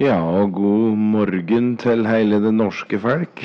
Ja, 0.00 0.16
og 0.16 0.54
god 0.56 0.96
morgen 0.96 1.74
til 1.76 2.06
hele 2.08 2.38
det 2.40 2.54
norske 2.56 2.96
folk. 2.96 3.42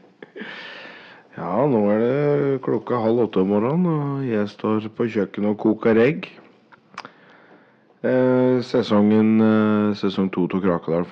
ja, 1.38 1.52
nå 1.72 1.80
er 1.94 2.02
det 2.02 2.58
klokka 2.66 2.98
halv 3.00 3.22
åtte 3.22 3.40
om 3.40 3.54
morgenen, 3.54 3.86
og 3.88 4.26
jeg 4.28 4.50
står 4.52 4.90
på 4.98 5.06
kjøkkenet 5.14 5.54
og 5.54 5.56
koker 5.64 5.96
egg. 6.02 6.28
Eh, 8.04 8.60
sesongen, 8.68 9.32
eh, 9.40 9.96
sesong 9.96 10.28
to 10.28 10.44
av 10.44 10.60
Krakadal 10.60 11.08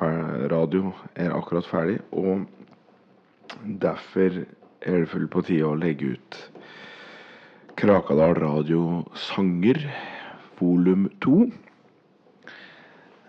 radio 0.53 0.93
er 1.17 1.33
akkurat 1.33 1.65
ferdig, 1.65 1.99
og 2.13 2.45
derfor 3.65 4.45
er 4.85 4.99
det 5.01 5.09
fullt 5.09 5.33
på 5.33 5.49
tide 5.49 5.65
å 5.65 5.75
legge 5.75 6.19
ut 6.19 6.43
Krakadal 7.81 8.37
radio 8.45 9.07
sanger 9.17 9.89
volum 10.61 11.09
to. 11.25 11.47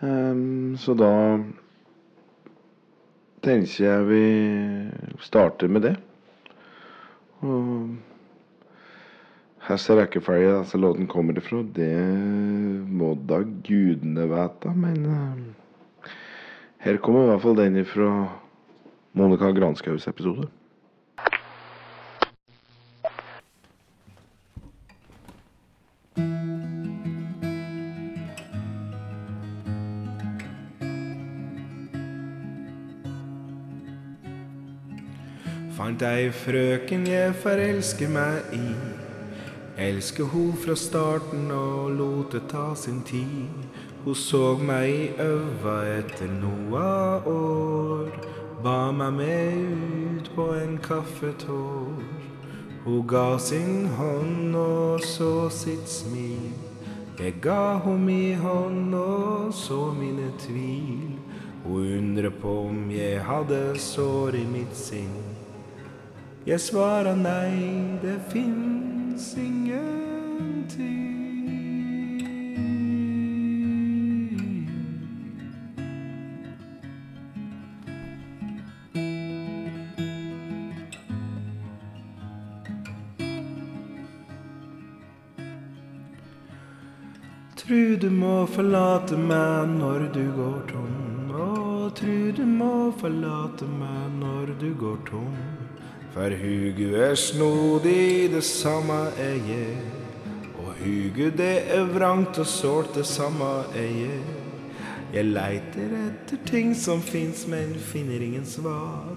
Ehm, 0.06 0.76
så 0.78 0.94
da 0.98 1.12
tenker 3.46 3.86
jeg 3.86 4.10
vi 4.10 4.26
starter 5.24 5.72
med 5.72 5.90
det. 5.90 5.96
Og 7.46 7.96
Hvilken 9.66 9.98
rekkefølge 9.98 10.60
disse 10.60 10.78
låtene 10.78 11.10
kommer 11.10 11.38
ifra, 11.40 11.64
det 11.74 11.90
må 12.86 13.16
da 13.18 13.40
gudene 13.66 14.28
vite, 14.30 14.74
men 14.78 15.08
eh, 15.10 16.12
her 16.86 17.00
kommer 17.02 17.24
i 17.24 17.32
hvert 17.32 17.42
fall 17.42 17.58
den 17.58 17.80
ifra 17.82 18.12
Monica 19.18 19.50
Granskaus 19.58 20.06
episode. 20.12 20.46
Ei 36.06 36.30
frøken 36.30 37.06
jeg 37.08 37.34
forelsker 37.42 38.10
meg 38.14 38.52
i. 38.54 38.68
Elsker 39.82 40.28
ho 40.30 40.44
fra 40.62 40.76
starten 40.78 41.48
og 41.56 41.96
lot 41.98 42.36
det 42.36 42.44
ta 42.52 42.66
sin 42.78 43.00
tid. 43.08 43.64
Hun 44.04 44.18
så 44.20 44.44
meg 44.60 44.90
i 44.92 45.08
øva 45.24 45.76
etter 45.96 46.30
noa 46.30 46.92
år. 47.32 48.12
Ba 48.62 48.92
meg 48.92 49.18
med 49.18 50.20
ut 50.20 50.30
på 50.36 50.46
en 50.54 50.78
kaffetår. 50.78 52.04
Hun 52.84 53.08
ga 53.10 53.40
sin 53.42 53.88
hånd 53.98 54.56
og 54.56 55.02
så 55.02 55.50
sitt 55.50 55.90
smil. 55.90 56.52
Jeg 57.18 57.40
ga 57.42 57.80
ho 57.82 57.96
mi 57.98 58.36
hånd 58.44 58.94
og 58.94 59.54
så 59.54 59.90
mine 59.98 60.30
tvil. 60.44 61.18
Hun 61.66 61.98
undrer 61.98 62.30
på 62.30 62.60
om 62.68 62.92
jeg 62.94 63.26
hadde 63.26 63.64
sår 63.80 64.38
i 64.44 64.46
mitt 64.54 64.78
sinn. 64.78 65.35
Jeg 66.46 66.60
svarer 66.62 67.16
nei, 67.18 67.98
det 68.04 68.20
fins 68.30 69.32
ingenting. 69.38 71.06
Tru 87.58 87.98
du 87.98 88.12
må 88.14 88.46
forlate 88.46 89.18
meg 89.18 89.74
når 89.82 90.12
du 90.14 90.24
går 90.38 90.62
tom. 90.70 91.34
Å, 91.34 91.90
tru 91.98 92.30
du 92.38 92.46
må 92.46 92.92
forlate 93.02 93.66
meg 93.66 94.20
når 94.22 94.54
du 94.62 94.70
går 94.78 95.02
tom. 95.10 95.55
For 96.16 96.30
hugu 96.30 96.96
er 96.96 97.16
snodig, 97.16 98.32
det 98.32 98.44
samme 98.44 98.94
er 99.20 99.34
jeg. 99.34 99.78
Og 100.58 100.72
hugu 100.80 101.26
det 101.38 101.76
er 101.76 101.84
vrangt 101.84 102.40
og 102.40 102.48
sårt, 102.48 102.96
det 102.96 103.06
samme 103.06 103.50
er 103.76 103.90
jeg. 104.00 104.22
Jeg 105.14 105.26
leiter 105.26 105.92
etter 106.06 106.40
ting 106.46 106.72
som 106.76 107.02
fins, 107.02 107.48
men 107.48 107.76
finner 107.76 108.24
ingen 108.24 108.46
svar. 108.46 109.12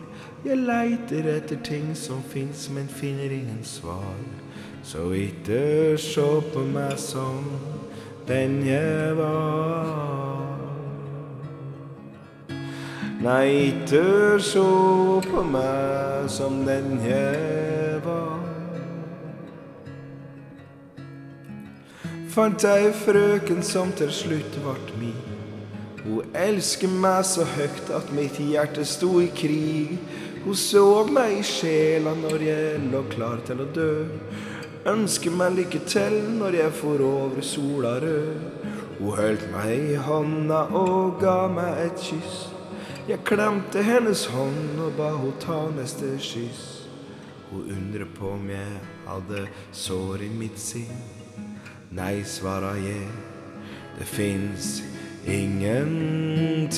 Jeg 0.44 0.58
leiter 0.58 1.30
etter 1.36 1.62
ting 1.64 1.94
som 1.94 2.18
fins, 2.22 2.66
men 2.70 2.90
finner 2.90 3.30
ingen 3.30 3.62
svar. 3.62 4.18
Så 4.82 5.10
ikke 5.14 5.94
se 6.02 6.26
på 6.52 6.66
meg 6.66 6.98
som 6.98 7.46
den 8.26 8.66
jeg 8.66 9.16
var. 9.22 10.37
Nei, 13.18 13.72
ikke 13.72 14.38
sjå 14.38 14.64
på 15.24 15.40
meg 15.42 16.28
som 16.30 16.60
den 16.62 17.00
jeg 17.02 17.96
var. 18.04 18.36
Fant 22.30 22.62
ei 22.70 22.92
frøken 22.94 23.64
som 23.66 23.90
til 23.98 24.12
slutt 24.14 24.58
vart 24.62 24.92
min. 25.00 25.16
Hun 26.04 26.28
elsker 26.30 26.92
meg 27.02 27.24
så 27.26 27.42
høgt 27.56 27.90
at 27.96 28.12
mitt 28.14 28.38
hjerte 28.38 28.84
sto 28.86 29.16
i 29.18 29.26
krig. 29.34 29.96
Hun 30.44 30.54
så 30.54 30.84
meg 31.10 31.40
i 31.40 31.42
sjela 31.42 32.12
når 32.20 32.44
jeg 32.46 32.84
lå 32.92 33.00
klar 33.10 33.42
til 33.48 33.64
å 33.64 33.66
dø. 33.74 33.88
Ønsker 34.92 35.34
meg 35.34 35.56
lykke 35.56 35.80
til 35.90 36.20
når 36.36 36.60
jeg 36.60 36.76
for 36.78 37.02
over 37.08 37.42
sola 37.42 37.96
rød. 38.06 38.46
Hun 39.00 39.18
holdt 39.18 39.48
meg 39.56 39.90
i 39.96 39.98
hånda 40.06 40.62
og 40.84 41.18
ga 41.18 41.40
meg 41.50 41.82
et 41.88 42.06
kyss. 42.06 42.38
Jeg 43.08 43.22
klemte 43.24 43.80
hennes 43.80 44.26
hånd 44.28 44.80
og 44.84 44.92
ba 44.98 45.06
hun 45.16 45.32
ta 45.40 45.70
neste 45.72 46.10
kyss. 46.20 46.84
Hun 47.48 47.70
undrer 47.72 48.04
på 48.18 48.34
om 48.34 48.50
jeg 48.52 48.80
hadde 49.06 49.48
sår 49.72 50.26
i 50.26 50.28
mitt 50.28 50.60
sinn. 50.60 51.00
Nei, 51.96 52.20
svara 52.28 52.76
jeg, 52.76 53.08
det 53.96 54.04
fins 54.12 54.82
ingenting. 55.24 56.68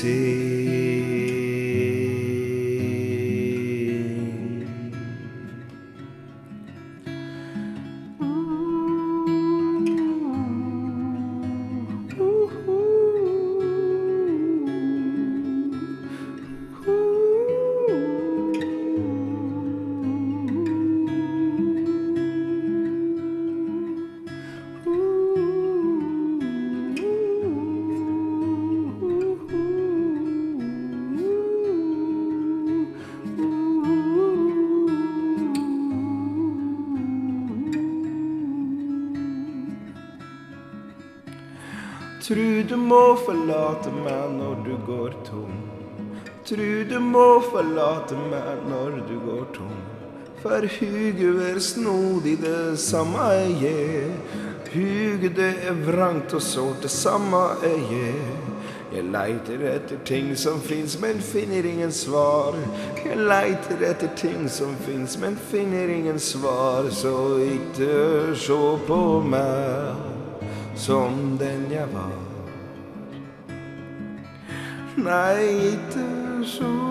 Forlate 43.71 43.91
meg 43.93 44.33
når 44.35 44.55
du 44.65 44.77
går 44.87 45.13
tom. 45.25 45.53
Tru 46.45 46.85
du 46.89 46.99
må 47.01 47.41
forlate 47.51 48.17
meg 48.17 48.65
når 48.69 49.03
du 49.07 49.19
går 49.23 49.45
tom. 49.55 49.77
For 50.43 50.65
huget 50.81 51.43
er 51.55 51.59
snodig, 51.61 52.39
det 52.43 52.79
samme 52.79 53.19
er 53.19 53.51
jeg. 53.63 54.11
Huget 54.73 55.37
det 55.37 55.55
er 55.69 55.75
vrangt 55.87 56.35
og 56.35 56.43
sårt, 56.43 56.83
det 56.83 56.91
samme 56.91 57.37
er 57.63 57.79
jeg. 57.93 58.15
Jeg 58.91 59.05
leiter 59.05 59.63
etter 59.71 60.01
ting 60.05 60.33
som 60.37 60.59
fins, 60.61 60.99
men 61.01 61.21
finner 61.21 61.63
ingen 61.67 61.93
svar. 61.93 62.57
Jeg 63.05 63.17
leiter 63.17 63.85
etter 63.87 64.11
ting 64.17 64.49
som 64.51 64.75
fins, 64.83 65.19
men 65.19 65.37
finner 65.37 65.93
ingen 65.95 66.19
svar. 66.19 66.91
Så 66.91 67.39
ikke 67.39 68.35
se 68.35 68.59
på 68.89 69.05
meg 69.23 69.95
som 70.75 71.39
den 71.39 71.71
jeg 71.71 71.87
var. 71.95 72.30
Nei, 75.01 75.73
ikke 75.73 76.05
sjå 76.45 76.90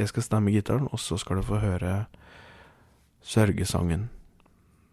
Jeg 0.00 0.08
skal 0.08 0.24
stemme 0.24 0.52
gitaren, 0.54 0.86
og 0.88 1.00
så 1.00 1.18
skal 1.20 1.36
du 1.36 1.42
få 1.44 1.58
høre 1.60 2.06
sørgesangen, 3.20 4.06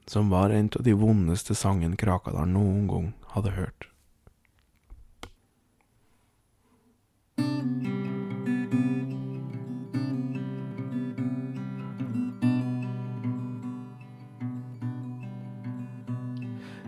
som 0.04 0.28
var 0.28 0.52
en 0.52 0.68
av 0.76 0.84
de 0.84 0.92
vondeste 1.00 1.56
sangen 1.56 1.96
Krakadalen 1.96 2.52
noen 2.52 2.90
gang 2.92 3.14
hadde 3.32 3.54
hørt. 3.56 3.88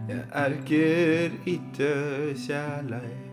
Jeg 0.10 0.26
erker 0.44 1.40
itte 1.48 1.94
kjærleik 2.44 3.30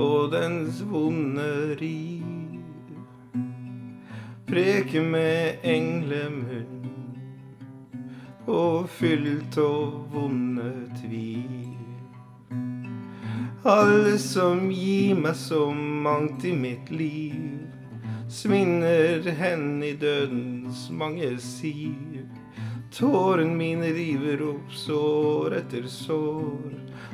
og 0.00 0.32
dens 0.32 0.80
vonde 0.88 1.76
riv. 1.82 2.09
Preker 4.50 5.04
med 5.06 5.62
englemunn 5.62 6.88
og 8.50 8.88
fylt 8.90 9.54
av 9.62 9.92
vonde 10.10 10.72
tvil. 10.96 11.68
Alle 13.62 14.16
som 14.18 14.64
gir 14.74 15.14
meg 15.22 15.38
så 15.38 15.68
mangt 15.70 16.42
i 16.42 16.56
mitt 16.58 16.90
liv, 16.90 17.60
svinner 18.26 19.22
hen 19.38 19.84
i 19.86 19.92
dødens 19.94 20.88
mange 20.98 21.30
siv. 21.38 22.09
Tårene 22.90 23.54
mine 23.54 23.92
river 23.94 24.40
opp 24.42 24.72
sår 24.74 25.54
etter 25.60 25.84
sår. 25.86 26.72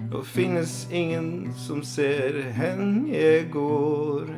Nå 0.09 0.23
finnes 0.25 0.87
ingen 0.91 1.53
som 1.53 1.83
ser 1.85 2.39
hen 2.57 3.05
jeg 3.13 3.51
går. 3.53 4.31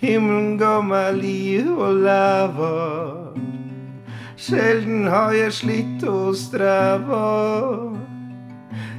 Himmelen 0.00 0.56
ga 0.58 0.80
meg 0.82 1.20
liv 1.20 1.70
og 1.70 2.02
leva. 2.02 2.72
Sjelden 4.34 5.06
har 5.12 5.30
jeg 5.36 5.54
slitt 5.60 6.06
og 6.10 6.34
streva. 6.34 7.22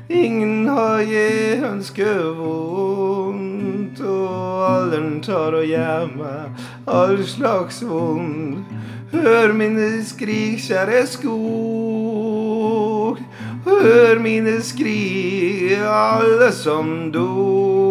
Ingen 0.07 0.71
har 0.71 1.03
jeg 1.03 1.59
ønsket 1.73 2.23
og 2.23 2.90
alderen 4.81 5.21
tar 5.21 5.53
og 5.57 5.65
gjør 5.69 6.07
meg 6.17 6.49
all 6.89 7.19
slags 7.27 7.83
vond. 7.85 8.65
Hør 9.11 9.53
mine 9.53 10.03
skrik, 10.07 10.59
kjære 10.65 11.07
skog. 11.07 12.01
Hør 13.65 14.19
mine 14.19 14.61
skrik, 14.65 15.77
alle 15.85 16.51
som 16.55 17.11
dog. 17.13 17.81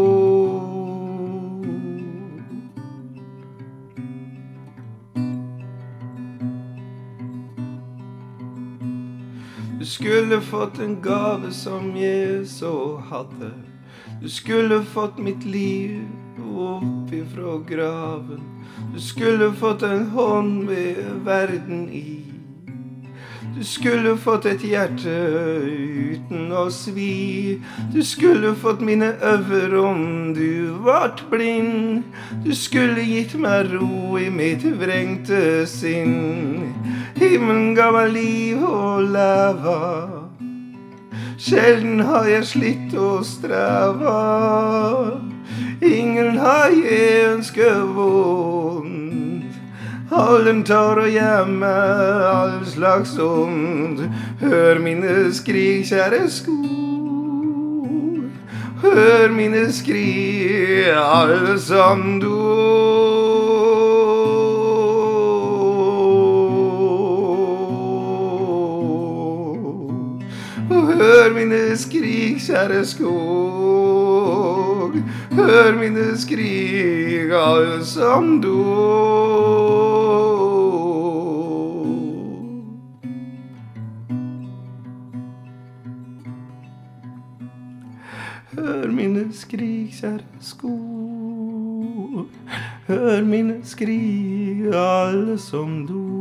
Du 9.78 9.84
skulle 9.86 10.40
fått 10.40 10.78
en 10.78 11.02
gave 11.02 11.52
som 11.52 11.96
jeg 11.96 12.46
så 12.48 13.00
hadde. 13.12 13.52
Du 14.22 14.28
skulle 14.28 14.82
fått 14.84 15.18
mitt 15.18 15.44
liv 15.44 16.02
opp 16.40 17.12
ifra 17.12 17.58
graven. 17.68 18.40
Du 18.94 19.00
skulle 19.00 19.52
fått 19.52 19.82
en 19.82 20.06
hånd 20.10 20.64
med 20.64 20.96
verden 21.24 21.88
i. 21.92 22.30
Du 23.56 23.64
skulle 23.64 24.16
fått 24.16 24.46
et 24.46 24.62
hjerte 24.64 25.14
uten 25.60 26.52
å 26.54 26.62
svi. 26.72 27.58
Du 27.92 27.98
skulle 28.06 28.54
fått 28.56 28.80
mine 28.80 29.10
øver 29.20 29.74
om 29.80 30.30
du 30.32 30.70
vart 30.84 31.20
blind. 31.30 32.06
Du 32.44 32.54
skulle 32.56 33.04
gitt 33.04 33.34
meg 33.34 33.72
ro 33.74 34.16
i 34.16 34.30
mitt 34.32 34.64
vrengte 34.80 35.66
sinn. 35.68 36.70
Himmelen 37.18 37.74
ga 37.76 37.90
meg 37.92 38.14
liv 38.14 38.64
og 38.64 39.10
lava. 39.12 39.80
Sjelden 41.40 42.00
har 42.04 42.30
jeg 42.32 42.48
slitt 42.54 42.96
og 42.96 43.26
streva. 43.28 44.16
Ingen 45.82 46.36
har 46.38 46.68
jeg 46.68 47.32
ønsket 47.34 47.94
vondt. 47.96 49.54
Allen 50.12 50.64
tar 50.64 50.98
og 51.00 51.08
gjemmer 51.08 52.26
all 52.28 52.66
slags 52.66 53.14
ondt. 53.18 54.02
Hør 54.40 54.78
mine 54.78 55.32
skrik, 55.32 55.86
kjære 55.88 56.28
skog. 56.30 56.68
Hør 58.82 59.32
mine 59.32 59.72
skrik, 59.72 60.90
alle 60.92 61.58
som 61.60 62.20
dog. 62.20 63.30
Hør 70.70 71.32
mine 71.34 71.76
skrik, 71.76 72.40
kjære 72.46 72.84
skog. 72.84 74.59
Hør 75.32 75.78
mine 75.78 76.18
skrik, 76.18 77.30
alle 77.30 77.84
som 77.84 78.42
dog. 78.42 79.90
Hør 88.52 88.90
mine 88.92 89.28
skrik, 89.32 89.92
kjære 90.00 90.20
skog. 90.40 92.26
Hør 92.88 93.24
mine 93.24 93.60
skrik, 93.64 94.66
alle 94.74 95.38
som 95.38 95.86
dog. 95.86 96.19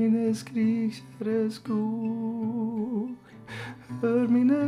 Hør 0.00 0.08
mine 0.08 0.34
skrik, 0.34 1.04
kjære 1.18 1.50
skog. 1.50 3.10
Hør 4.00 4.28
mine. 4.28 4.60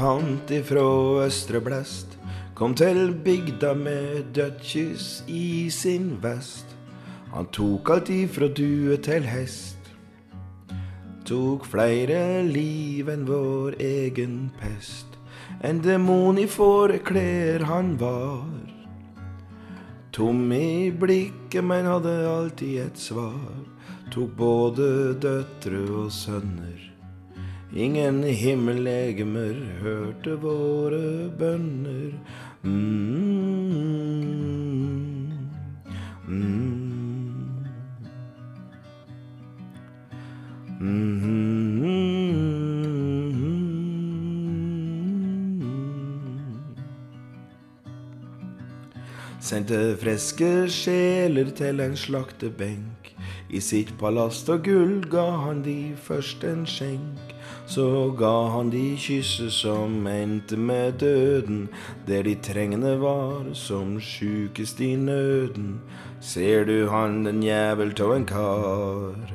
Fant 0.00 0.48
ifra 0.48 0.82
østre 1.26 1.60
blest, 1.60 2.14
kom 2.56 2.72
til 2.74 3.10
bygda 3.24 3.74
med 3.76 4.30
dødskyss 4.32 5.24
i 5.28 5.68
sin 5.68 6.14
vest. 6.22 6.64
Han 7.34 7.50
tok 7.52 7.90
alt 7.92 8.08
ifra 8.08 8.48
due 8.48 8.96
til 9.04 9.28
hest, 9.28 9.90
tok 11.28 11.68
flere 11.68 12.40
liv 12.48 13.12
enn 13.12 13.28
vår 13.28 13.76
egen 13.76 14.38
pest. 14.62 15.18
En 15.60 15.82
demon 15.84 16.40
i 16.40 16.48
fåreklær 16.48 17.66
han 17.68 17.98
var. 18.00 18.48
Tom 20.16 20.46
i 20.56 20.88
blikket, 20.90 21.60
men 21.60 21.90
hadde 21.90 22.16
alltid 22.30 22.86
et 22.86 23.08
svar. 23.08 23.66
Tok 24.10 24.32
både 24.38 24.88
døtre 25.20 25.84
og 26.00 26.08
sønner. 26.14 26.89
Ingen 27.72 28.24
himmellegemer 28.24 29.54
hørte 29.78 30.34
våre 30.42 31.30
bønner. 31.38 32.12
Mm, 32.62 32.70
mm, 36.28 36.80
mm, 40.80 41.20
Sendte 49.40 49.96
friske 50.02 50.66
sjeler 50.68 51.54
til 51.54 51.80
en 51.80 51.96
slaktebenk. 51.96 53.14
I 53.50 53.62
sitt 53.62 53.94
palass 53.98 54.42
av 54.50 54.64
gull 54.66 55.04
ga 55.10 55.30
han 55.46 55.62
de 55.62 55.94
først 55.94 56.42
en 56.50 56.66
skjenk. 56.66 57.29
Så 57.70 58.10
ga 58.18 58.48
han 58.50 58.70
de 58.70 58.96
kysset 58.98 59.52
som 59.54 60.06
endte 60.10 60.56
med 60.58 60.96
døden. 60.98 61.68
Der 62.06 62.24
de 62.26 62.34
trengende 62.34 62.96
var, 62.98 63.46
som 63.54 64.00
sjukest 64.02 64.80
i 64.80 64.96
nøden. 64.96 65.78
Ser 66.20 66.64
du 66.64 66.88
han, 66.90 67.24
den 67.24 67.44
jævel 67.46 67.94
tå 67.94 68.10
en 68.16 68.26
kar. 68.26 69.30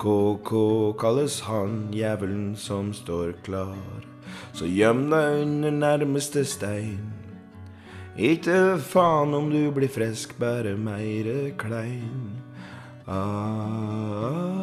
KK 0.00 0.52
kalles 1.00 1.40
han, 1.44 1.92
jævelen 1.92 2.56
som 2.56 2.94
står 2.96 3.36
klar. 3.44 4.08
Så 4.56 4.64
gjem 4.64 5.10
deg 5.12 5.42
under 5.44 5.70
nærmeste 5.70 6.48
stein. 6.48 7.12
Ikke 8.16 8.78
faen 8.80 9.36
om 9.36 9.52
du 9.52 9.68
blir 9.76 9.92
frisk, 9.92 10.38
bare 10.40 10.78
meire 10.80 11.52
klein. 11.60 12.40
Ah, 13.04 14.32
ah. 14.32 14.55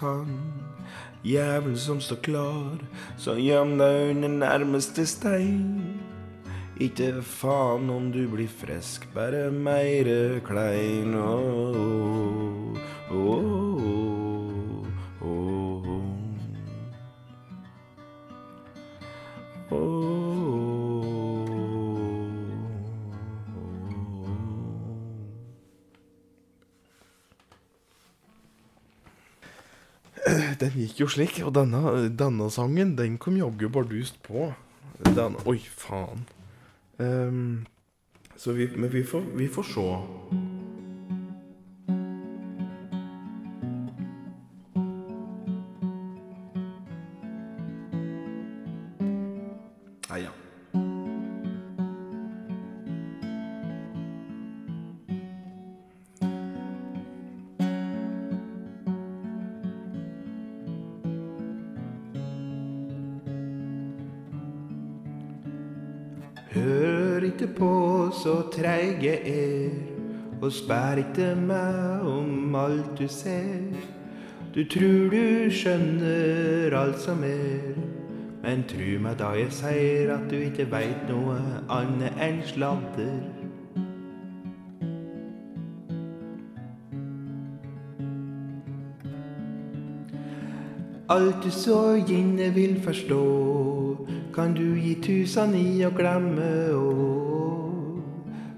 han. 0.00 0.36
Jævelen 1.26 1.76
som 1.76 2.00
står 2.00 2.20
klar, 2.22 2.82
så 3.18 3.34
gjem 3.34 3.76
deg 3.80 4.10
under 4.14 4.28
nærmeste 4.28 5.06
stein. 5.06 6.00
Ikke 6.76 7.22
faen 7.24 7.90
om 7.90 8.10
du 8.12 8.26
blir 8.28 8.50
frisk, 8.52 9.08
bare 9.14 9.50
meire 9.50 10.40
klein. 10.44 11.14
Oh, 11.16 12.76
oh, 13.10 13.16
oh. 13.16 13.65
gikk 30.96 31.04
jo 31.04 31.12
slik. 31.12 31.40
Og 31.44 31.52
denne, 31.54 32.08
denne 32.16 32.48
sangen, 32.50 32.96
den 32.96 33.18
kom 33.18 33.36
jaggu 33.36 33.68
bardust 33.68 34.16
på. 34.24 34.52
Den 35.04 35.36
Oi, 35.44 35.60
faen. 35.60 36.24
Um, 36.98 37.66
så 38.36 38.52
vi, 38.56 38.70
men 38.76 38.88
vi 38.92 39.04
får, 39.04 39.22
vi 39.36 39.48
får 39.48 39.68
se. 39.74 40.45
spør 70.56 71.02
ikke 71.02 71.34
meg 71.38 72.06
om 72.08 72.54
alt 72.56 72.96
du 72.98 73.06
ser. 73.08 73.76
Du 74.54 74.62
tror 74.64 75.10
du 75.12 75.50
skjønner 75.52 76.76
alt 76.78 77.00
som 77.00 77.24
er. 77.24 77.76
Men 78.42 78.62
tru 78.70 78.96
meg 79.02 79.18
da 79.20 79.32
jeg 79.36 79.52
sier 79.52 80.12
at 80.14 80.28
du 80.30 80.36
ikke 80.38 80.68
veit 80.70 81.08
noe 81.10 81.36
annet 81.72 82.16
enn 82.22 82.40
sladder. 82.46 83.18
Alt 91.12 91.44
du 91.44 91.50
så 91.54 91.80
gjerne 92.00 92.48
vil 92.54 92.80
forstå, 92.82 93.22
kan 94.34 94.56
du 94.56 94.74
gi 94.74 94.96
tusen 95.04 95.54
i 95.54 95.84
å 95.86 95.92
glemme 95.94 96.48
å. 96.74 96.86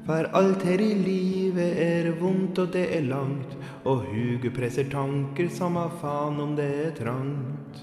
For 0.08 0.30
alt 0.32 0.62
her 0.64 0.80
i 0.80 0.94
livet 0.96 1.27
Livet 1.58 1.78
er 1.82 2.12
vondt, 2.20 2.58
og 2.62 2.68
det 2.70 2.84
er 2.94 3.02
langt, 3.02 3.56
og 3.82 4.04
huget 4.06 4.52
presser 4.54 4.86
tanker, 4.92 5.48
som 5.50 5.74
samme 5.74 5.88
faen 5.98 6.38
om 6.38 6.52
det 6.54 6.66
er 6.84 6.92
trangt. 6.94 7.80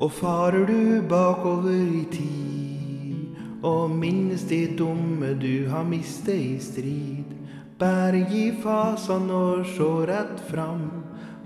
Og 0.00 0.12
farer 0.12 0.64
du 0.64 1.04
bakover 1.08 1.76
i 1.76 2.06
tid, 2.08 3.36
og 3.60 3.92
minnes 3.92 4.48
de 4.48 4.62
dumme 4.78 5.34
du 5.36 5.68
har 5.68 5.84
mistet 5.84 6.40
i 6.40 6.58
strid. 6.58 7.36
bær 7.78 8.16
gi 8.30 8.48
fasan 8.62 9.28
og 9.30 9.66
sjå 9.66 10.06
rett 10.08 10.40
fram. 10.48 10.88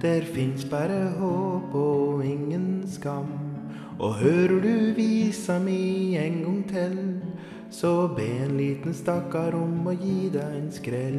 Der 0.01 0.23
fins 0.23 0.65
bare 0.65 1.11
håp 1.19 1.75
og 1.75 2.25
ingen 2.25 2.87
skam. 2.87 3.48
Og 3.99 4.15
hører 4.21 4.61
du 4.63 4.75
visa 4.95 5.59
mi 5.59 6.15
en 6.17 6.43
gang 6.45 6.59
til, 6.71 6.99
så 7.71 8.07
be 8.15 8.27
en 8.45 8.55
liten 8.57 8.95
stakkar 8.95 9.57
om 9.59 9.89
å 9.91 9.95
gi 9.99 10.29
deg 10.31 10.55
en 10.55 10.69
skrell. 10.71 11.19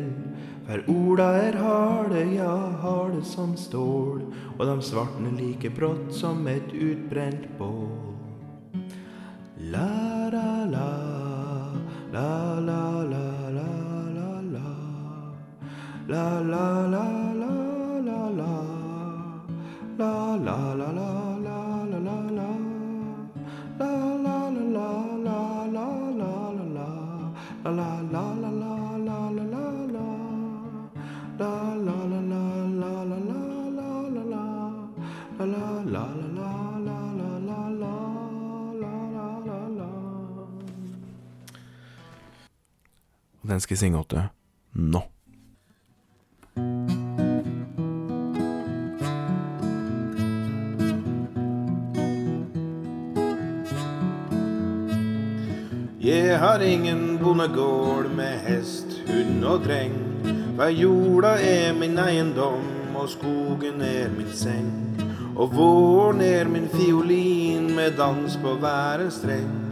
For 0.69 0.85
orda 0.93 1.27
er 1.41 1.57
harde, 1.59 2.23
ja, 2.37 2.53
harde 2.79 3.19
som 3.27 3.57
stål, 3.59 4.23
og 4.55 4.63
de 4.63 4.77
svartner 4.85 5.35
like 5.35 5.73
brått 5.75 6.13
som 6.15 6.47
et 6.47 6.71
utbrent 6.71 7.49
bål. 7.59 8.15
La, 9.73 10.29
la, 10.31 10.63
la, 10.71 10.89
la, 12.13 12.31
la, 12.63 12.83
la, 13.11 13.25
la, 13.51 13.67
la, 14.15 14.31
la, 14.55 14.75
la, 16.07 16.27
la. 16.47 16.78
Synge 43.59 44.03
til 44.09 44.21
nå. 44.73 45.01
Jeg 56.01 56.39
har 56.39 56.59
ingen 56.59 57.19
bondegård 57.19 58.09
med 58.15 58.39
hest, 58.47 59.01
hund 59.07 59.43
og 59.43 59.63
dreng. 59.67 59.93
For 60.55 60.71
jorda 60.71 61.35
er 61.43 61.73
min 61.73 61.99
eiendom, 61.99 62.95
og 62.95 63.09
skogen 63.09 63.81
er 63.81 64.09
min 64.17 64.31
seng. 64.33 64.71
Og 65.35 65.55
våren 65.55 66.21
er 66.21 66.47
min 66.47 66.69
fiolin 66.69 67.75
med 67.75 67.97
dans 67.97 68.37
på 68.41 68.55
hver 68.59 69.05
en 69.05 69.11
streng. 69.11 69.68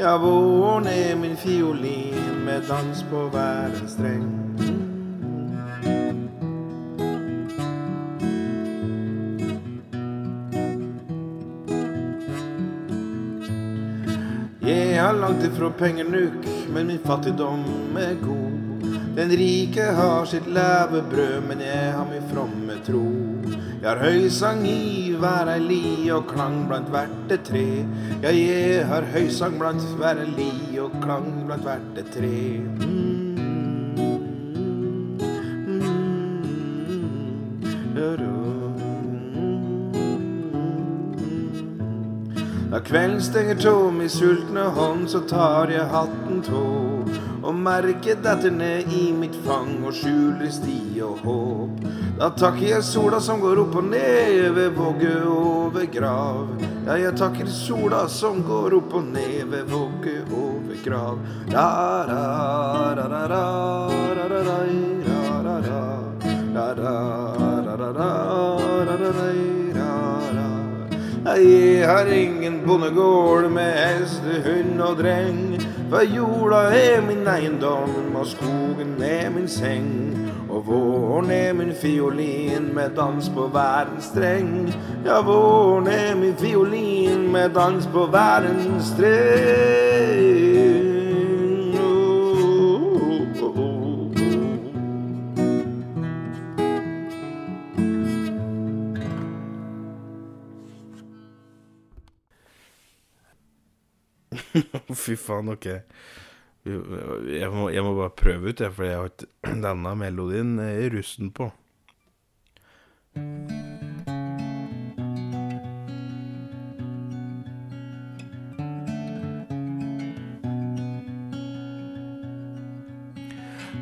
Ja, 0.00 0.18
våren 0.18 0.86
er 0.86 1.16
min 1.16 1.36
fiolin 1.36 2.44
med 2.44 2.62
dans 2.68 3.02
på 3.10 3.22
hver 3.28 3.64
en 3.80 3.88
streng. 3.88 4.28
Jeg 14.62 15.00
har 15.02 15.18
langt 15.18 15.42
ifra 15.44 15.70
penger 15.70 16.04
nuk, 16.04 16.46
men 16.70 16.86
min 16.86 17.02
fattigdom 17.02 17.64
er 17.98 18.14
god. 18.22 18.94
Den 19.16 19.34
rike 19.34 19.82
har 19.82 20.24
sitt 20.30 20.46
levebrød, 20.46 21.40
men 21.48 21.60
jeg 21.60 21.92
har 21.92 22.06
min 22.06 22.30
fromme 22.30 22.78
tro. 22.86 23.27
Jeg 23.82 23.90
har 23.90 24.00
høysang 24.02 24.64
i 24.66 25.14
hver 25.18 25.52
ei 25.52 25.60
li 25.62 25.82
og 26.14 26.26
klang 26.32 26.64
blant 26.70 26.90
hvert 26.90 27.34
et 27.36 27.46
tre. 27.46 27.66
Ja, 28.22 28.34
jeg 28.34 28.86
har 28.90 29.06
høysang 29.14 29.58
blant 29.60 29.86
hver 30.00 30.24
ei 30.24 30.32
li 30.34 30.78
og 30.82 30.98
klang 31.02 31.30
blant 31.46 31.66
hvert 31.66 32.02
et 32.02 32.10
tre. 32.16 32.34
Mm. 32.82 33.08
Da 42.78 42.82
kvelden 42.84 43.22
stenger 43.24 43.56
tå 43.58 43.90
mi 43.90 44.04
sultne 44.12 44.66
hånd, 44.76 45.08
så 45.08 45.22
tar 45.26 45.70
jeg 45.72 45.88
hatten 45.88 46.42
tå. 46.44 46.60
Og 47.42 47.54
merket 47.56 48.20
detter 48.22 48.52
ned 48.52 48.92
i 48.92 49.08
mitt 49.16 49.34
fang 49.46 49.80
og 49.88 49.96
skjuler 49.96 50.52
sti 50.52 51.00
og 51.02 51.24
håp. 51.24 51.88
Da 52.18 52.32
takker 52.34 52.64
jeg 52.66 52.82
sola 52.82 53.20
som 53.22 53.38
går 53.38 53.60
opp 53.62 53.76
og 53.78 53.84
ned 53.92 54.48
ved 54.56 54.72
vogge 54.74 55.12
og 55.22 55.74
ved 55.76 55.86
grav. 55.94 56.48
Ja, 56.88 56.96
jeg 56.98 57.12
takker 57.14 57.46
sola 57.46 58.00
som 58.10 58.40
går 58.42 58.74
opp 58.80 58.96
og 58.98 59.04
ned 59.12 59.44
ved 59.52 59.68
vogge 59.70 60.16
og 60.26 60.64
ved 60.66 60.80
grav. 60.82 61.20
Da, 61.46 61.68
da, 62.08 62.18
da, 62.98 63.04
da, 63.06 63.22
da, 63.30 63.44
da, 64.18 64.26
da, 64.26 64.42
da, 64.42 64.58
da, 65.06 65.20
da, 65.46 65.60
da. 65.68 65.78
Da, 66.58 66.66
da, 66.74 66.94
da, 67.62 67.76
da, 67.78 67.92
da, 67.94 69.12
da. 69.14 69.28
Jeg 71.38 71.86
har 71.86 72.06
ingen 72.06 72.62
bondegård 72.66 73.50
med 73.52 73.72
hest, 73.78 74.22
hund 74.42 74.80
og 74.82 74.98
dreng. 74.98 75.60
For 75.88 76.02
jorda 76.02 76.66
er 76.74 77.00
min 77.06 77.28
eiendom, 77.30 78.16
og 78.16 78.26
skogen 78.26 78.98
er 79.02 79.30
min 79.30 79.46
seng. 79.48 80.27
Og 80.48 80.66
våren 80.66 81.30
er 81.30 81.52
min 81.52 81.74
fiolin 81.74 82.74
med 82.74 82.90
dans 82.96 83.28
på 83.34 83.48
hver 83.52 83.90
en 83.92 84.02
streng. 84.02 84.74
Ja, 85.04 85.20
våren 85.20 85.86
er 85.86 86.14
min 86.16 86.36
fiolin 86.36 87.32
med 87.32 87.50
dans 87.54 87.86
på 87.92 88.06
hver 88.06 88.48
en 88.48 88.82
streng. 88.82 90.48
Fy 104.94 105.16
faen, 105.16 105.48
ok. 105.48 105.66
Jeg 106.68 107.50
må, 107.54 107.68
jeg 107.72 107.84
må 107.86 107.94
bare 107.98 108.16
prøve 108.18 108.52
ut 108.52 108.60
det, 108.60 108.72
for 108.76 108.88
jeg 108.88 108.98
har 108.98 109.12
ikke 109.12 109.30
denne 109.66 109.94
melodien 109.98 110.58
i 110.62 110.90
russen 110.94 111.32
på. 111.34 111.50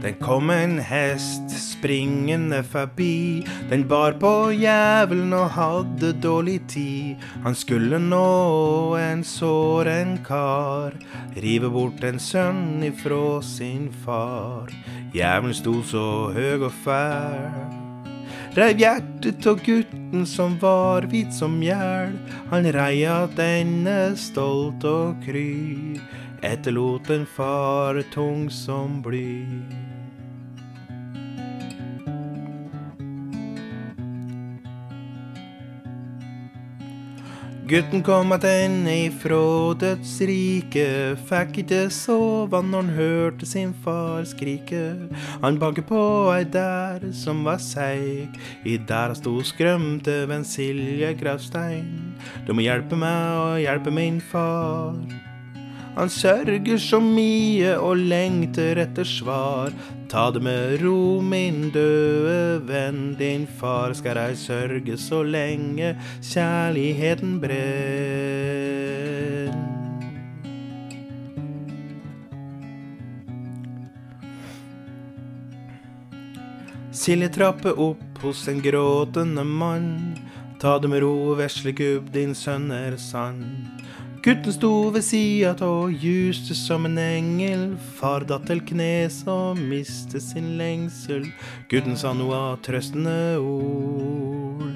Den 0.07 0.14
kom 0.23 0.51
en 0.51 0.77
hest 0.79 1.51
springende 1.51 2.61
forbi. 2.62 3.42
Den 3.71 3.88
bar 3.88 4.12
på 4.21 4.53
jævelen 4.55 5.33
og 5.35 5.49
hadde 5.51 6.12
dårlig 6.23 6.61
tid. 6.71 7.16
Han 7.42 7.55
skulle 7.59 7.99
nå 7.99 8.95
en 9.01 9.25
såren 9.27 10.21
kar, 10.23 10.95
rive 11.42 11.71
bort 11.75 12.05
en 12.07 12.21
sønn 12.23 12.85
ifrå 12.87 13.40
sin 13.42 13.88
far. 14.05 14.71
Jævelen 15.14 15.57
sto 15.59 15.83
så 15.83 16.05
høg 16.37 16.69
og 16.69 16.77
fæl. 16.85 17.51
Reiv 18.55 18.79
hjertet 18.85 19.49
av 19.51 19.59
gutten 19.66 20.23
som 20.23 20.55
var 20.62 21.09
hvit 21.11 21.35
som 21.35 21.59
mjæl. 21.59 22.14
Han 22.55 22.71
reia 22.79 23.25
denne 23.35 24.14
stolt 24.14 24.87
og 24.87 25.19
kry. 25.27 25.99
Etterlot 26.47 27.11
en 27.11 27.27
far 27.27 27.99
tung 28.14 28.47
som 28.53 29.03
bly. 29.03 29.95
Gutten 37.66 37.98
kom 38.07 38.31
attende 38.31 38.92
ifrå 39.09 39.74
dødsriket, 39.74 41.18
fikk 41.26 41.57
ikke 41.64 41.81
sove 41.90 42.61
når 42.62 42.85
han 42.85 42.92
hørte 42.94 43.48
sin 43.50 43.72
far 43.83 44.22
skrike. 44.31 44.85
Han 45.42 45.59
banket 45.59 45.88
på 45.90 46.05
ei 46.31 46.44
der 46.46 47.09
som 47.11 47.42
var 47.42 47.59
seig, 47.59 48.38
i 48.62 48.79
døra 48.79 49.18
sto 49.18 49.35
og 49.40 49.50
skrømte 49.50 50.20
ved 50.29 50.37
en 50.38 50.46
Silje 50.46 51.11
gravstein. 51.18 52.14
Du 52.46 52.55
må 52.55 52.62
hjelpe 52.62 52.94
meg 53.02 53.42
å 53.42 53.55
hjelpe 53.59 53.90
min 53.90 54.22
far. 54.22 55.26
Han 55.96 56.11
sørger 56.12 56.76
så 56.76 56.98
mye 57.00 57.70
og 57.80 57.96
lengter 57.96 58.76
etter 58.82 59.06
svar. 59.09 59.72
Ta 60.12 60.30
det 60.30 60.42
med 60.44 60.82
ro, 60.82 61.22
min 61.24 61.70
døde 61.72 62.61
venn. 62.68 63.16
Din 63.16 63.46
far 63.48 63.94
skal 63.96 64.20
ei 64.20 64.37
sørge 64.37 64.98
så 65.00 65.22
lenge 65.24 65.96
kjærligheten 66.20 67.40
brenner. 67.40 68.76
Silje 76.92 77.28
trapper 77.32 77.78
opp 77.80 78.20
hos 78.20 78.48
en 78.52 78.61
gråtende 78.61 79.44
mann. 79.48 80.18
Ta 80.61 80.78
det 80.78 80.88
med 80.92 81.00
ro, 81.04 81.32
vesle 81.40 81.72
gubb, 81.76 82.12
din 82.12 82.35
sønn 82.35 82.70
er 82.72 82.96
sann. 83.00 83.44
Gutten 84.27 84.51
sto 84.51 84.89
ved 84.91 85.05
sida 85.07 85.53
og 85.62 85.93
juste 86.03 86.55
som 86.59 86.89
en 86.89 86.97
engel. 86.99 87.61
Far 87.95 88.25
datt 88.27 88.49
til 88.51 88.59
knes 88.67 89.21
og 89.31 89.61
miste 89.71 90.19
sin 90.19 90.57
lengsel. 90.59 91.29
Gutten 91.71 91.95
sa 91.95 92.11
noe 92.11 92.35
av 92.35 92.57
trøstende 92.67 93.39
ord. 93.39 94.73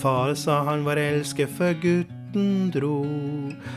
Far 0.00 0.34
sa 0.34 0.64
han 0.66 0.82
var 0.88 0.98
elsket 0.98 1.54
før 1.54 1.78
gutten 1.84 2.50
dro. 2.74 2.96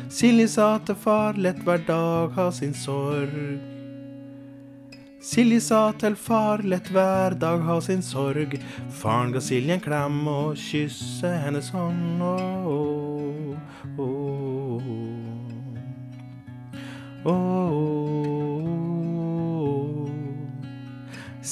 Silje 0.10 0.50
sa 0.56 0.72
til 0.82 0.98
far 1.06 1.38
lett 1.38 1.62
hver 1.62 1.86
dag 1.86 2.34
ha 2.34 2.50
sin 2.50 2.74
sorg. 2.74 3.38
Silje 5.22 5.62
sa 5.62 5.84
til 5.94 6.18
far 6.18 6.66
lett 6.66 6.90
hver 6.90 7.38
dag 7.38 7.62
ha 7.70 7.78
sin 7.86 8.02
sorg. 8.02 8.58
Faren 8.90 9.38
ga 9.38 9.46
Silje 9.46 9.78
en 9.78 9.88
klem 9.92 10.22
og 10.40 10.58
kysse 10.58 11.38
hennes 11.46 11.70
hånd. 11.70 12.18
Oh. 12.34 12.74
Åh. 12.74 13.03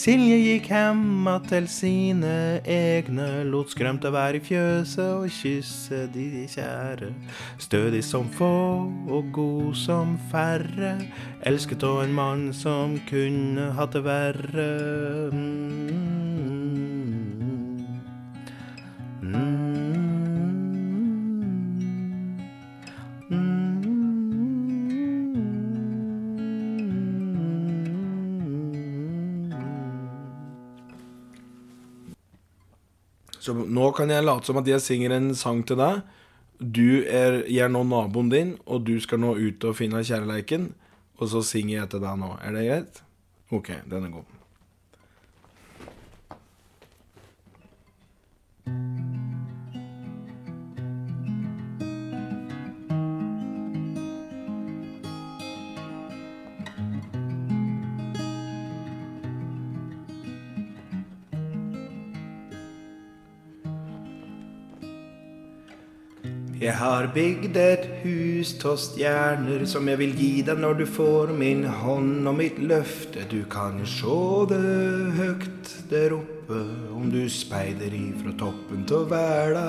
Silje 0.01 0.37
gikk 0.39 0.69
hemma 0.71 1.35
til 1.45 1.67
sine 1.69 2.61
egne, 2.65 3.43
lot 3.45 3.69
skrømte 3.69 4.09
være 4.09 4.39
i 4.39 4.41
fjøset 4.47 5.03
og 5.03 5.27
kysse 5.35 5.99
de 6.13 6.47
kjære. 6.49 7.11
Stødig 7.61 8.01
som 8.07 8.25
få 8.33 8.89
og 9.11 9.29
god 9.35 9.75
som 9.77 10.15
færre, 10.31 10.95
elsket 11.45 11.85
av 11.85 12.01
en 12.05 12.17
mann 12.17 12.47
som 12.49 12.97
kunne 13.11 13.69
hatt 13.77 13.93
det 13.93 14.05
verre. 14.07 14.69
Mm. 15.35 16.00
Så 33.41 33.55
nå 33.57 33.87
kan 33.97 34.11
jeg 34.13 34.25
late 34.25 34.49
som 34.49 34.59
at 34.61 34.69
jeg 34.69 34.83
synger 34.85 35.15
en 35.15 35.31
sang 35.37 35.63
til 35.65 35.79
deg. 35.81 36.03
Du 36.61 37.01
er, 37.09 37.41
er 37.49 37.71
nå 37.73 37.81
naboen 37.89 38.29
din, 38.29 38.51
og 38.69 38.85
du 38.85 38.93
skal 39.01 39.23
nå 39.23 39.33
ut 39.39 39.65
og 39.65 39.79
finne 39.79 40.03
kjærleiken. 40.05 40.69
Og 41.17 41.31
så 41.33 41.41
synger 41.45 41.79
jeg 41.79 41.89
til 41.95 42.05
deg 42.05 42.21
nå. 42.21 42.35
Er 42.41 42.53
det 42.57 42.67
greit? 42.67 43.01
OK, 43.51 43.73
den 43.89 44.05
er 44.07 44.13
god. 44.13 44.40
Jeg 66.61 66.75
har 66.77 67.07
bygd 67.09 67.55
et 67.57 67.85
hus 68.03 68.51
av 68.69 68.75
stjerner 68.77 69.63
som 69.65 69.87
jeg 69.89 69.97
vil 69.97 70.11
gi 70.13 70.43
deg 70.45 70.59
når 70.61 70.75
du 70.77 70.83
får 70.85 71.31
min 71.33 71.63
hånd 71.65 72.29
og 72.29 72.35
mitt 72.37 72.59
løfte. 72.61 73.23
Du 73.31 73.39
kan 73.49 73.79
sjå 73.81 74.45
det 74.51 74.61
høgt 75.17 75.71
der 75.89 76.13
oppe 76.19 76.59
om 76.93 77.09
du 77.09 77.23
speider 77.33 77.95
ifra 77.97 78.35
toppen 78.37 78.85
av 78.93 79.09
verda. 79.09 79.67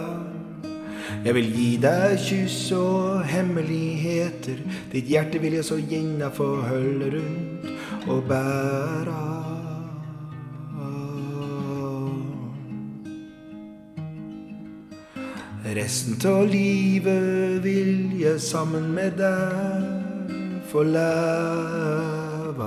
Jeg 1.24 1.38
vil 1.38 1.48
gi 1.56 1.70
deg 1.80 2.18
kyss 2.20 2.60
og 2.76 3.24
hemmeligheter. 3.30 4.60
Ditt 4.92 5.08
hjerte 5.08 5.40
vil 5.40 5.56
jeg 5.62 5.70
så 5.70 5.80
gjerne 5.80 6.28
få 6.36 6.58
holde 6.68 7.14
rundt 7.16 7.72
og 8.12 8.20
bæra. 8.28 9.41
Resten 15.72 16.18
av 16.28 16.50
livet 16.52 17.62
vil 17.64 18.10
jeg 18.20 18.40
sammen 18.44 18.90
med 18.92 19.14
deg 19.16 20.66
få 20.68 20.82
leve. 20.84 22.66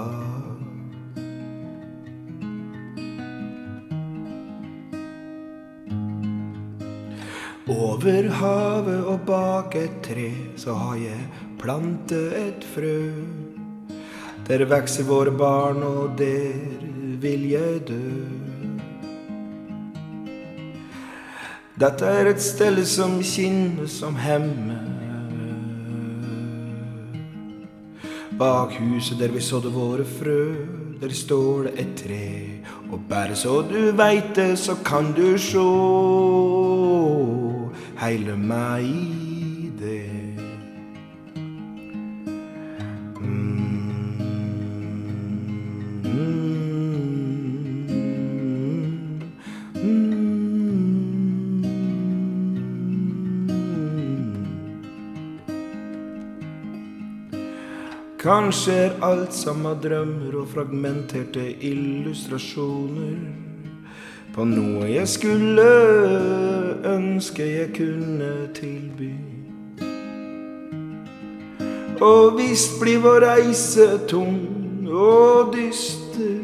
Over 7.69 8.31
havet 8.39 9.05
og 9.05 9.21
bak 9.29 9.77
et 9.77 10.01
tre 10.09 10.31
så 10.57 10.73
har 10.73 10.97
jeg 11.03 11.29
plantet 11.61 12.33
et 12.41 12.67
frø. 12.73 12.97
Der 14.49 14.65
vokser 14.65 15.05
våre 15.05 15.33
barn, 15.45 15.85
og 15.85 16.17
der 16.17 16.81
vil 17.21 17.49
jeg 17.53 17.85
dø. 17.85 18.54
Dette 21.75 22.07
er 22.07 22.29
et 22.31 22.39
stelle 22.39 22.85
som 22.87 23.17
kinner 23.19 23.89
som 23.91 24.15
hemme. 24.15 24.77
Bak 28.39 28.77
huset 28.79 29.19
der 29.19 29.33
vi 29.35 29.43
sådde 29.43 29.73
våre 29.75 30.05
frø, 30.07 30.55
der 31.01 31.11
står 31.11 31.67
det 31.67 31.73
et 31.83 31.93
tre. 31.99 32.31
Og 32.91 32.99
bare 33.09 33.35
så 33.35 33.61
du 33.67 33.91
veit 33.91 34.35
det, 34.35 34.55
så 34.59 34.77
kan 34.85 35.11
du 35.17 35.35
sjå 35.35 35.67
heile 37.99 38.35
meg 38.39 39.24
Kanskje 58.25 58.73
er 58.73 58.93
alt 59.05 59.33
sammen 59.37 59.77
drømmer 59.83 60.33
og 60.39 60.47
fragmenterte 60.49 61.43
illustrasjoner 61.61 63.19
på 64.33 64.45
noe 64.49 64.87
jeg 64.89 65.05
skulle 65.11 65.65
ønske 66.89 67.45
jeg 67.45 67.67
kunne 67.75 68.29
tilby. 68.57 69.11
Og 72.01 72.33
visst 72.39 72.79
blir 72.81 73.03
vår 73.05 73.27
reise 73.27 73.85
tung 74.09 74.89
og 74.89 75.53
dyster. 75.53 76.41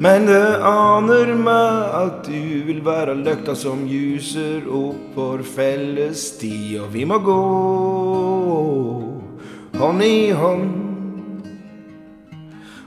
Men 0.00 0.24
det 0.30 0.56
aner 0.72 1.34
meg 1.36 1.92
at 2.00 2.24
du 2.24 2.64
vil 2.70 2.80
være 2.88 3.18
løkta 3.20 3.52
som 3.52 3.84
ljuser 3.84 4.64
opp 4.72 5.20
vår 5.20 5.44
felles 5.52 6.30
sti, 6.32 6.80
og 6.80 6.88
vi 6.96 7.04
må 7.04 7.20
gå 7.28 7.36
hånd 9.76 10.02
i 10.02 10.30
hånd 10.32 10.68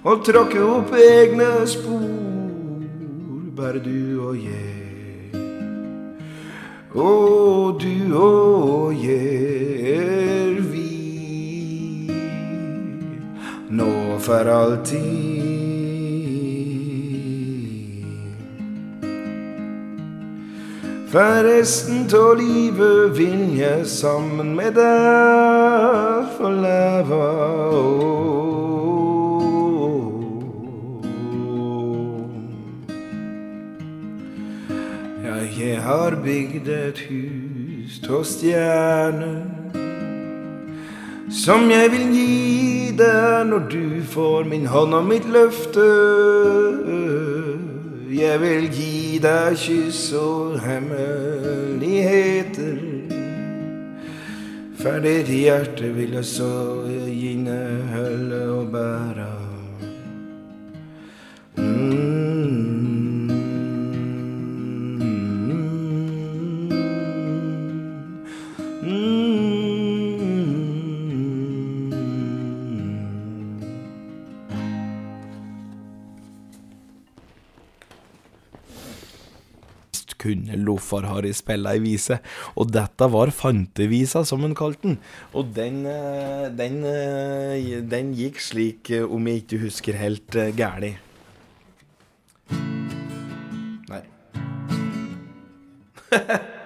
og 0.09 0.23
tråkke 0.25 0.61
opp 0.63 0.93
egne 0.95 1.49
spor, 1.69 2.81
bare 3.57 3.81
du 3.83 4.21
og 4.29 4.39
jeg. 4.39 5.35
Og 6.95 7.77
du 7.83 8.15
og 8.17 8.95
jeg 9.03 10.63
vi 10.71 10.89
nå 13.69 13.91
for 14.25 14.53
alltid. 14.57 15.68
For 21.09 21.41
resten 21.41 22.03
av 22.13 22.35
livet 22.37 23.15
vil 23.17 23.55
jeg 23.57 23.85
sammen 23.89 24.51
med 24.53 24.75
deg 24.77 26.27
få 26.35 26.51
leve. 26.53 27.21
Ja, 35.25 35.39
jeg 35.57 35.81
har 35.87 36.19
bygd 36.27 36.69
et 36.75 37.01
hus 37.09 37.97
av 38.05 38.21
stjerner 38.29 39.41
som 41.33 41.71
jeg 41.73 41.89
vil 41.95 42.13
gi 42.13 42.93
deg 43.01 43.49
når 43.49 43.65
du 43.73 44.05
får 44.13 44.45
min 44.53 44.69
hånd 44.69 44.93
og 44.93 45.09
mitt 45.09 45.25
løfte. 45.33 45.89
Jeg 48.13 48.41
vil 48.45 48.69
gi 49.09 49.17
deg 49.17 49.55
kyss 49.57 50.13
og 50.13 50.59
hemmeligheter. 50.61 52.77
For 54.79 55.01
ditt 55.03 55.27
hjerte 55.33 55.89
vil 55.95 56.13
jeg 56.19 56.27
så 56.29 56.51
inneholde 57.09 58.41
og 58.53 58.65
bære. 58.75 59.31
Mm. 61.57 62.58
Kunne 80.19 80.57
Loffar 80.59 81.07
Harry 81.09 81.33
spille 81.35 81.73
ei 81.73 81.81
vise, 81.83 82.19
og 82.59 82.71
dette 82.75 83.09
var 83.11 83.31
fantevisa, 83.35 84.25
som 84.27 84.43
han 84.45 84.55
kalte 84.57 84.87
den. 84.87 84.99
Og 85.33 85.53
den, 85.55 85.85
eh, 85.85 86.49
den, 86.51 86.83
eh, 86.83 87.81
den 87.81 88.13
gikk 88.17 88.39
slik, 88.43 88.91
eh, 88.91 89.03
om 89.03 89.27
jeg 89.27 89.43
ikke 89.43 89.63
husker 89.65 89.93
helt 89.99 90.39
gæli. 90.55 90.97
Nei. 93.89 94.03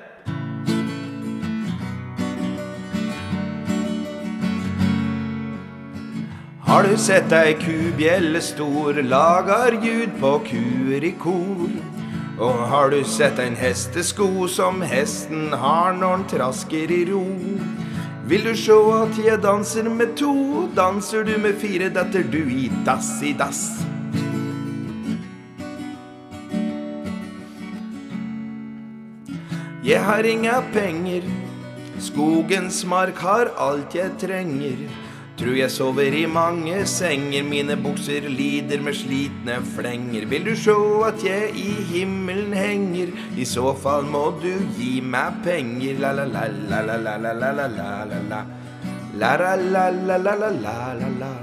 Har 6.73 6.87
du 6.87 6.95
sett 6.97 7.29
ei 7.37 7.53
kubjelle 7.59 8.39
stor, 8.41 8.97
lager 9.05 9.75
ljud 9.83 10.15
på 10.17 10.31
kuer 10.47 11.05
i 11.05 11.11
kor? 11.21 11.92
Og 12.41 12.63
har 12.69 12.89
du 12.89 13.03
sett 13.05 13.37
en 13.39 13.55
hestesko 13.55 14.47
som 14.49 14.81
hesten 14.81 15.51
har 15.53 15.93
når 15.93 16.15
den 16.15 16.23
trasker 16.31 16.91
i 16.91 17.03
ro? 17.11 17.21
Vil 18.25 18.47
du 18.47 18.55
sjå 18.57 18.77
at 19.03 19.19
jeg 19.21 19.41
danser 19.43 19.85
med 19.85 20.15
to, 20.17 20.65
danser 20.73 21.27
du 21.27 21.35
med 21.37 21.59
fire, 21.61 21.91
detter 21.93 22.25
du 22.25 22.39
i 22.41 22.71
dass 22.87 23.19
i 23.21 23.35
dass. 23.37 23.61
Jeg 29.83 29.99
har 30.01 30.23
inga 30.23 30.61
penger, 30.73 31.27
skogens 31.99 32.85
mark 32.87 33.19
har 33.19 33.51
alt 33.59 33.93
jeg 33.93 34.15
trenger. 34.17 35.02
Tror 35.33 35.55
jeg 35.57 35.71
sover 35.73 36.13
i 36.13 36.25
mange 36.29 36.83
senger, 36.85 37.41
mine 37.47 37.73
bukser 37.81 38.27
lider 38.29 38.83
med 38.85 38.93
slitne 38.93 39.55
flenger. 39.73 40.27
Vil 40.29 40.45
du 40.45 40.51
sjå 40.53 40.75
at 41.07 41.23
jeg 41.25 41.47
i 41.57 41.71
himmelen 41.89 42.53
henger, 42.53 43.09
i 43.33 43.47
så 43.49 43.71
fall 43.73 44.05
må 44.05 44.27
du 44.43 44.51
gi 44.77 44.99
meg 45.01 45.39
penger. 45.47 45.97
La 46.03 46.11
la 46.19 46.27
la 46.29 46.45
la 46.53 46.83
la 46.85 46.99
la 47.01 47.15
la 47.17 47.33
la 47.33 47.49
la 47.49 47.65
la 47.79 47.89
la 48.11 48.21
la. 48.29 48.43
La 49.17 49.33
la 49.41 49.55
la 49.55 49.87
la 49.89 50.19
la 50.21 50.37
la 50.43 50.53
la 50.53 50.77
la 51.01 51.09
la. 51.23 51.33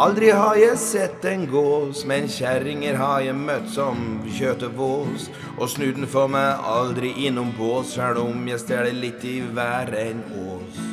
Aldri 0.00 0.32
har 0.32 0.56
jeg 0.60 0.80
sett 0.80 1.24
en 1.28 1.46
gås, 1.52 2.02
men 2.08 2.32
kjerringer 2.32 2.96
har 3.00 3.20
jeg 3.28 3.36
møtt 3.36 3.68
som 3.76 4.20
kjøtevås. 4.40 5.30
Og 5.60 5.68
snuten 5.72 6.08
får 6.08 6.32
meg 6.32 6.68
aldri 6.72 7.12
innom 7.28 7.52
bås, 7.60 7.92
sjæl 7.96 8.24
om 8.24 8.44
jeg 8.48 8.64
stjeler 8.64 9.00
litt 9.04 9.24
i 9.24 9.42
hver 9.52 9.92
en 10.00 10.28
ås. 10.48 10.85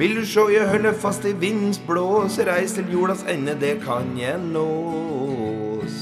Vil 0.00 0.14
du 0.16 0.22
sjå 0.24 0.46
jeg 0.48 0.64
holder 0.64 0.94
fast 0.96 1.26
i 1.28 1.34
vindens 1.36 1.76
blås, 1.84 2.38
reis 2.48 2.72
til 2.72 2.86
jordas 2.88 3.20
ende, 3.28 3.52
det 3.60 3.74
kan 3.82 4.14
jeg 4.16 4.38
nås. 4.40 5.98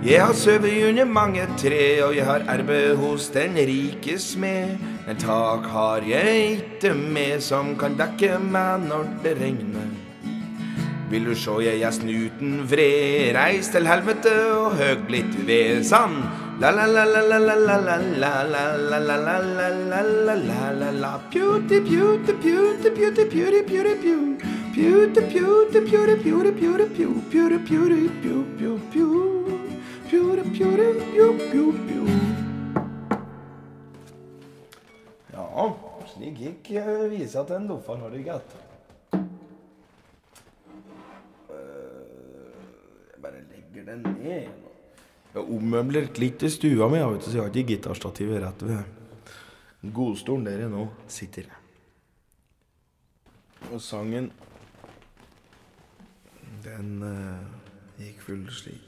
Jeg 0.00 0.24
har 0.24 0.32
sovet 0.32 0.88
under 0.88 1.04
mange 1.04 1.44
tre, 1.60 2.00
og 2.06 2.16
jeg 2.16 2.24
har 2.24 2.48
arbeid 2.48 2.96
hos 2.96 3.28
den 3.36 3.60
rike 3.68 4.16
smed. 4.16 4.80
Men 5.04 5.20
tak 5.20 5.68
har 5.68 6.08
jeg 6.08 6.50
ikke 6.56 6.96
med 6.96 7.44
som 7.44 7.74
kan 7.76 8.00
dekke 8.00 8.40
meg 8.40 8.88
når 8.88 9.12
det 9.28 9.36
regner. 9.44 9.92
Vil 11.12 11.28
du 11.28 11.36
sjå 11.36 11.60
jeg 11.68 11.84
er 11.84 11.92
snuten 11.92 12.62
vred, 12.68 13.36
reis 13.36 13.68
til 13.76 13.92
helvete 13.92 14.36
og 14.56 14.78
høg 14.80 15.08
blitt 15.08 15.36
ved 15.44 15.84
sand. 15.84 16.22
La 16.60 16.70
la 16.72 16.86
la 16.86 17.04
la 17.04 17.20
la 17.20 17.38
la 17.38 17.54
la 17.54 17.76
la 17.76 17.96
la 17.96 18.42
la 18.42 18.42
la 18.42 18.98
la 18.98 19.16
la 19.16 19.38
la 19.38 19.68
la 19.70 20.34
la 20.34 20.70
la 20.72 20.90
la 20.90 21.18
Beauty, 21.30 21.78
beauty, 21.78 22.32
beauty, 22.32 22.90
beauty, 22.90 23.24
beauty, 23.24 23.62
beauty, 23.62 23.94
beauty 23.94 24.38
Beauty, 24.74 25.20
beauty, 25.20 25.80
beauty, 25.80 26.14
beauty, 26.16 26.50
beauty, 26.50 26.84
beauty, 26.88 27.18
beauty, 27.30 27.58
beauty, 27.58 27.98
beauty, 28.18 28.42
beauty 28.58 29.38
Beauty, 30.10 30.42
beauty, 30.50 30.86
beauty, 31.12 31.78
beauty, 31.86 32.28
Ja, 35.32 35.74
slik 36.10 36.34
gikk 36.38 36.66
visa 37.10 37.44
til 37.46 37.56
en 37.56 37.68
doffar, 37.68 37.96
har 38.02 38.10
du 38.10 38.18
gett. 38.18 38.56
Jeg 43.12 43.22
bare 43.22 43.44
legger 43.46 43.84
den 43.92 44.02
ned. 44.02 44.67
Jeg 45.34 45.44
ommøblerte 45.44 46.22
litt 46.22 46.42
i 46.42 46.50
stua 46.50 46.88
mi, 46.90 47.00
så 47.20 47.34
jeg 47.34 47.42
har 47.42 47.52
ikke 47.52 47.74
gitarstativet 47.74 48.40
rett 48.42 48.64
ved 48.64 49.92
godstolen 49.94 50.46
der 50.48 50.64
jeg 50.64 50.72
nå 50.72 50.88
sitter. 51.10 51.50
Og 53.68 53.80
sangen 53.82 54.30
Den 56.64 57.02
uh, 57.04 57.44
gikk 58.00 58.22
full 58.24 58.46
slik. 58.50 58.87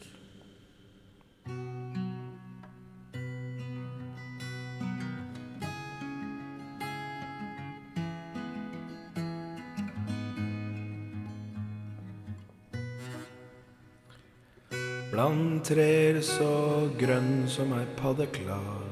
Blant 15.20 15.66
trær 15.68 16.16
så 16.24 16.52
grønn 16.96 17.42
som 17.44 17.74
ei 17.76 17.82
padde 17.98 18.24
klar, 18.32 18.86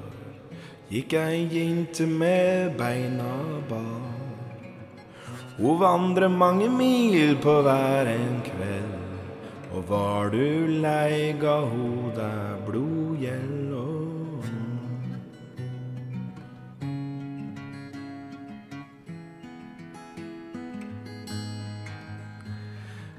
gikk 0.93 1.15
ei 1.17 1.39
jente 1.49 2.05
med 2.05 2.75
beina 2.77 3.31
bar. 3.71 4.19
Hun 5.57 5.79
vandrer 5.81 6.29
mange 6.29 6.69
mil 6.69 7.33
på 7.41 7.55
hver 7.65 8.13
en 8.13 8.43
kveld, 8.45 9.09
og 9.73 9.89
var 9.89 10.29
du 10.37 10.69
lei, 10.85 11.33
ga 11.41 11.57
ho 11.73 12.13
deg 12.21 12.61
blodgjeld 12.69 13.58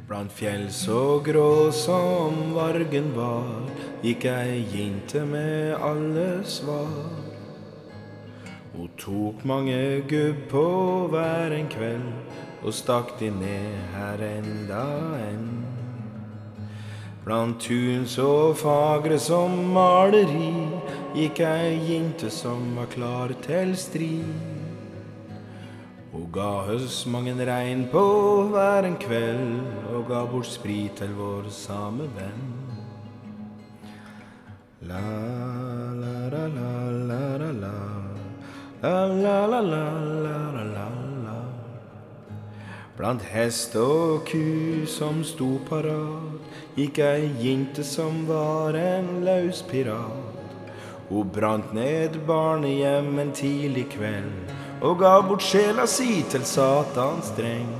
Blant 0.09 0.31
fjell 0.33 0.71
så 0.73 1.19
grå 1.21 1.69
som 1.69 2.55
vargen 2.55 3.11
var, 3.13 3.67
gikk 4.01 4.23
ei 4.25 4.63
jente 4.71 5.21
med 5.21 5.75
alle 5.85 6.41
svar. 6.49 7.11
Hun 8.73 8.89
tok 8.97 9.45
mange 9.45 9.77
gubb 10.09 10.41
på 10.49 10.65
hver 11.13 11.53
en 11.53 11.69
kveld, 11.69 12.09
og 12.63 12.73
stakk 12.73 13.19
de 13.19 13.29
ned 13.37 13.77
her 13.93 14.25
enda 14.31 14.83
en. 15.27 15.47
Blant 17.21 17.61
tun 17.61 18.09
så 18.09 18.31
fagre 18.57 19.19
som 19.21 19.61
maleri, 19.77 20.55
gikk 21.13 21.45
ei 21.45 21.75
jente 21.85 22.33
som 22.33 22.71
var 22.81 22.89
klar 22.97 23.37
til 23.45 23.77
strid. 23.77 24.58
Ga 26.29 26.61
høstmangen 26.67 27.39
mange 27.39 27.45
regn 27.49 27.79
på 27.89 28.01
hver 28.53 28.85
en 28.85 28.97
kveld, 29.01 29.63
og 29.95 30.03
ga 30.11 30.19
bort 30.29 30.45
sprit 30.45 30.99
til 30.99 31.15
vår 31.17 31.47
samme 31.49 32.05
venn. 32.13 32.43
La 34.85 35.01
la 36.01 36.29
la 36.29 36.43
la 36.53 36.73
la 37.09 37.23
la 37.41 37.49
la 37.63 37.73
La 38.83 38.93
la 39.07 39.39
la 39.47 39.59
la 39.71 39.81
la 40.27 40.37
la 40.53 40.63
la 40.75 40.85
la 41.25 41.39
Blant 42.95 43.25
hest 43.33 43.75
og 43.75 44.21
ku 44.29 44.85
som 44.85 45.23
sto 45.23 45.49
parat, 45.65 46.53
gikk 46.77 47.01
ei 47.09 47.33
jinte 47.41 47.83
som 47.83 48.27
var 48.29 48.77
en 48.77 49.25
løs 49.25 49.65
pirat. 49.65 50.39
Hun 51.09 51.33
brant 51.33 51.73
ned 51.73 52.21
barnehjem 52.29 53.17
en 53.17 53.31
tidlig 53.33 53.89
kveld 53.97 54.58
og 54.81 54.99
ga 54.99 55.19
bort 55.21 55.43
sjela 55.43 55.85
si 55.87 56.23
til 56.31 56.45
Satans 56.47 57.31
dreng. 57.37 57.71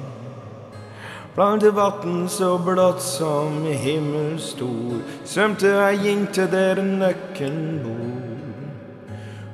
Blant 1.36 1.64
vatn 1.64 2.26
så 2.28 2.58
blått 2.60 3.02
som 3.06 3.62
himmel 3.64 4.40
stor, 4.44 4.98
svømte 5.24 5.72
ei 5.86 6.16
til 6.34 6.50
der 6.52 6.82
nøkken 6.84 7.60
bor. 7.84 8.40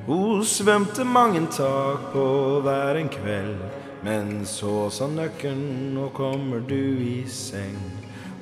Hun 0.05 0.45
svømte 0.45 1.03
mange 1.03 1.47
tak 1.51 2.11
på 2.13 2.25
hver 2.61 2.97
en 3.01 3.09
kveld, 3.09 3.61
men 4.03 4.45
så 4.45 4.89
sa 4.89 5.07
nøkken, 5.07 5.93
nå 5.93 6.09
kommer 6.13 6.59
du 6.59 7.01
i 7.01 7.23
seng. 7.29 7.77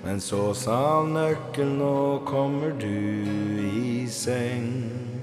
Men 0.04 0.20
så 0.20 0.54
sa 0.54 1.04
nøkkelen, 1.08 1.78
nå 1.80 2.20
kommer 2.28 2.74
du 2.76 2.88
i 3.64 4.04
seng. 4.12 5.23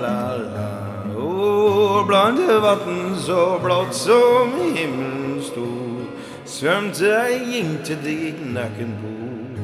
blant 2.07 2.41
vatn 2.63 3.15
så 3.19 3.59
blått 3.63 3.95
som 3.95 4.53
himmelen 4.75 5.41
stor 5.43 6.07
Svømte 6.51 7.07
jeg 7.07 7.59
inn 7.61 7.77
til 7.87 7.99
ditt 8.03 8.39
nøkkenbord. 8.53 9.59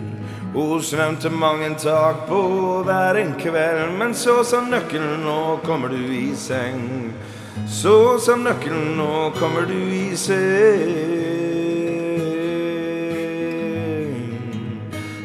Hun 0.54 0.82
svømte 0.82 1.30
mange 1.30 1.74
tak 1.82 2.24
på 2.30 2.42
hver 2.88 3.20
en 3.20 3.34
kveld 3.38 3.98
Men 4.00 4.16
så 4.16 4.40
sa 4.48 4.62
nøkkelen, 4.64 5.26
nå 5.28 5.60
kommer 5.68 5.92
du 5.92 6.00
i 6.00 6.32
seng 6.36 7.14
Så 7.68 8.18
sa 8.24 8.38
nøkkelen, 8.40 8.96
nå 8.98 9.30
kommer 9.38 9.68
du 9.70 9.78
i 9.78 10.16
seng 10.18 11.38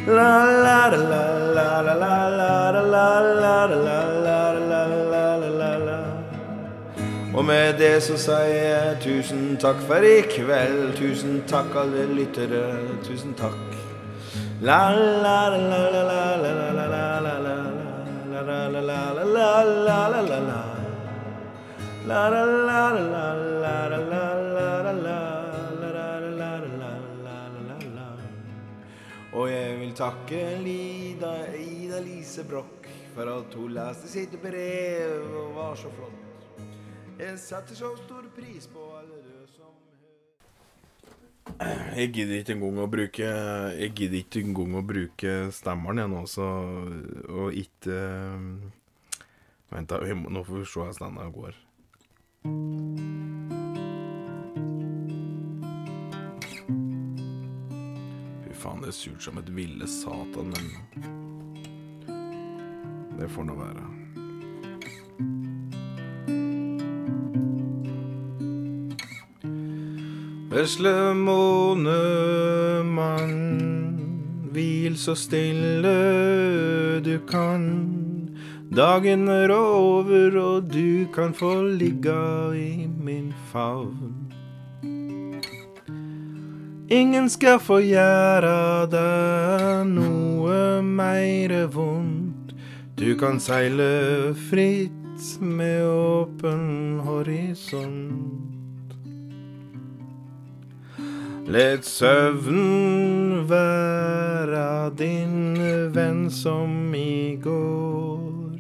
la 0.07 0.45
la 0.45 0.89
la 0.91 1.25
la 1.55 1.81
la 1.81 1.95
la 1.95 2.29
la 2.29 2.71
la 2.83 3.21
la 3.41 3.67
la 3.67 4.12
Og 7.33 7.45
med 7.45 7.79
det 7.81 8.03
så 8.05 8.19
sier 8.21 8.53
jeg 8.53 8.97
tusen 9.01 9.57
takk 9.61 9.81
for 9.89 10.05
i 10.05 10.19
kveld 10.29 10.93
Tusen 10.99 11.41
takk 11.49 11.73
alle 11.81 12.05
lyttere, 12.13 12.67
tusen 13.07 13.33
takk 13.39 13.57
La 14.63 14.91
la 14.93 15.39
la 15.49 15.61
la 15.65 16.03
la 16.13 16.25
la 16.37 16.53
la 16.69 16.89
la 16.93 17.21
la 17.25 17.37
la 17.41 17.63
og 29.33 29.49
jeg 29.49 29.77
vil 29.81 29.93
takke 29.97 30.41
Lida, 30.61 31.31
Ida 31.57 32.01
Lise 32.05 32.45
Broch 32.45 32.89
for 33.15 33.31
at 33.33 33.55
hun 33.57 33.73
leste 33.73 34.11
sitt 34.13 34.35
brev 34.43 35.33
og 35.41 35.55
var 35.57 35.75
så 35.75 35.89
flott. 35.97 36.22
Jeg 37.19 37.39
setter 37.39 37.75
så 37.77 37.93
stor 38.01 38.27
pris 38.37 38.67
på 38.73 38.83
alle 38.99 39.19
du 39.23 39.47
som 39.53 39.73
Jeg 41.97 42.13
gidder 42.15 42.39
ikke 42.41 42.55
engang 42.57 42.79
å 42.83 42.87
bruke 42.91 43.27
Jeg 43.79 43.91
gidder 43.99 44.19
ikke 44.23 44.45
engang 44.45 44.77
å 44.79 44.85
bruke 44.87 45.35
stemmeren 45.53 46.03
jeg 46.03 46.13
nå, 46.13 46.23
så 46.31 46.47
Og 47.29 47.59
ikke 47.65 47.99
Vent, 49.73 49.89
da. 49.89 49.97
Nå 50.05 50.45
får 50.45 50.59
vi 50.59 50.65
se 50.69 50.81
hvordan 50.81 51.01
denne 51.01 51.31
går. 51.33 51.55
Fy 58.43 58.53
faen, 58.61 58.85
det 58.85 58.93
er 58.93 58.99
surt 58.99 59.25
som 59.25 59.41
et 59.41 59.49
ville 59.57 59.89
satan, 59.89 60.53
men 60.53 60.65
det 63.17 63.33
får 63.33 63.49
nå 63.49 63.57
være. 63.57 64.02
Vesle 70.53 71.15
månemann, 71.17 71.79
hvil 74.53 74.99
så 75.01 75.15
stille 75.17 75.93
du 77.01 77.17
kan. 77.25 77.65
Dagen 78.69 79.29
er 79.33 79.49
over, 79.57 80.37
og 80.37 80.69
du 80.69 81.07
kan 81.15 81.33
få 81.33 81.55
ligga 81.81 82.53
i 82.53 82.85
min 83.01 83.33
favn. 83.53 84.29
Ingen 86.93 87.31
skal 87.33 87.57
få 87.57 87.81
gjøre 87.81 88.87
deg 88.93 89.89
noe 89.89 90.83
meire 90.85 91.65
vondt. 91.73 92.53
Du 93.01 93.17
kan 93.17 93.41
seile 93.41 94.37
fritt 94.51 95.41
med 95.41 95.81
åpen 95.89 97.01
horisont. 97.09 98.42
Let 101.53 101.85
søvn 101.85 103.49
være 103.49 104.91
din 104.97 105.59
venn 105.93 106.31
som 106.33 106.95
i 106.97 107.37
går. 107.43 108.57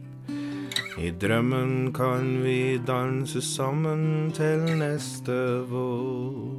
I 1.00 1.12
drømmen 1.22 1.92
kan 1.96 2.42
vi 2.44 2.76
danse 2.87 3.40
sammen 3.40 4.33
til 4.37 4.76
neste 4.76 5.64
vår. 5.72 6.52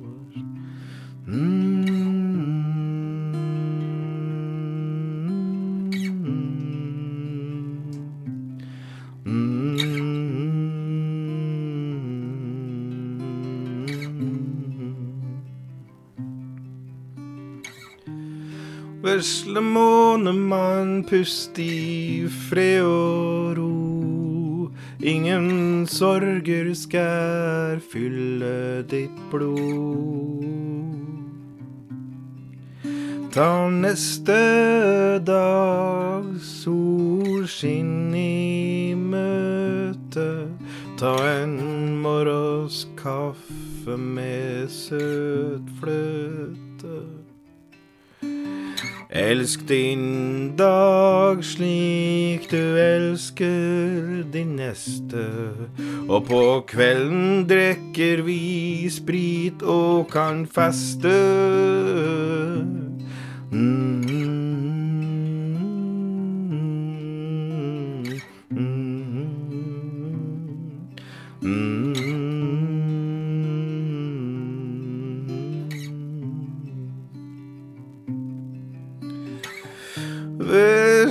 Vesle 19.13 19.61
månemann, 19.61 21.03
pust 21.05 21.59
i 21.61 22.25
fred 22.47 22.81
og 22.81 23.57
ro. 23.59 24.71
Ingen 25.05 25.85
sorger 25.85 26.71
skal 26.73 27.77
fylle 27.91 28.81
ditt 28.89 29.19
blod. 29.29 30.49
Ta 33.37 33.69
neste 33.69 34.39
dag 35.29 36.33
solskinn 36.41 38.17
i 38.17 38.97
møte. 38.97 40.29
Ta 40.97 41.13
en 41.35 41.57
morgens 42.01 42.87
kaffe 42.97 43.93
med 43.93 44.73
søt 44.73 45.73
fløte. 45.77 46.62
Elsk 49.13 49.67
din 49.67 50.55
dag 50.57 51.43
slik 51.45 52.47
du 52.49 52.77
elsker 52.81 54.23
din 54.33 54.55
neste. 54.57 55.21
Og 56.09 56.25
på 56.25 56.41
kvelden 56.67 57.45
drikker 57.45 58.25
vi 58.25 58.89
sprit 58.89 59.61
og 59.61 60.09
kan 60.09 60.47
feste. 60.49 61.13
Mm. 63.53 64.13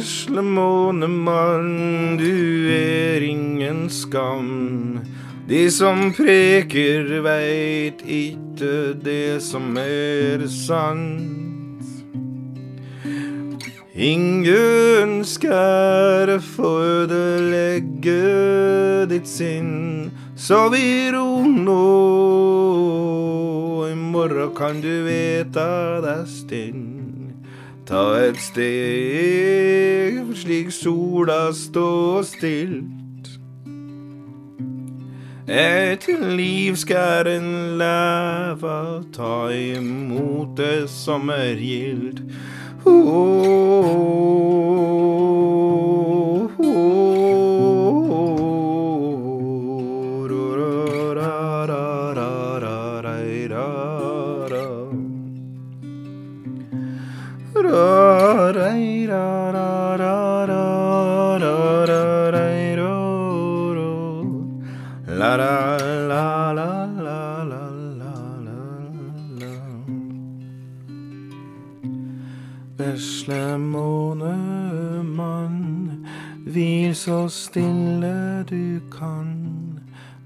Vesle 0.02 0.42
månemann, 0.42 2.16
du 2.18 2.66
er 2.74 3.22
ingen 3.22 3.84
skam. 3.86 4.98
De 5.46 5.60
som 5.70 6.08
preker 6.10 7.20
veit 7.22 8.02
ikke 8.02 8.96
det 8.98 9.38
som 9.46 9.76
er 9.78 10.42
sant. 10.50 11.86
Ingen 13.94 15.22
skal 15.22 16.34
få 16.48 16.72
ødelegge 17.04 18.16
ditt 19.12 19.30
sinn. 19.30 20.10
så 20.34 20.64
vi 20.74 21.12
ro 21.14 21.44
nå, 21.46 21.78
i 23.86 23.94
morgen 23.94 24.50
kan 24.58 24.82
du 24.82 24.90
veta 25.06 26.02
deg 26.02 26.26
stinn. 26.26 27.01
Ta 27.86 28.28
et 28.28 28.38
steg 28.38 30.20
slik 30.38 30.70
sola 30.70 31.50
står 31.52 32.22
stilt. 32.22 33.28
Et 35.48 36.06
liv 36.36 36.76
skal 36.76 37.26
en 37.26 37.78
leve, 37.78 39.02
ta 39.12 39.48
imot 39.50 40.56
det 40.56 40.90
som 40.90 41.30
er 41.34 41.58
gildt. 41.58 42.22
La 42.84 42.92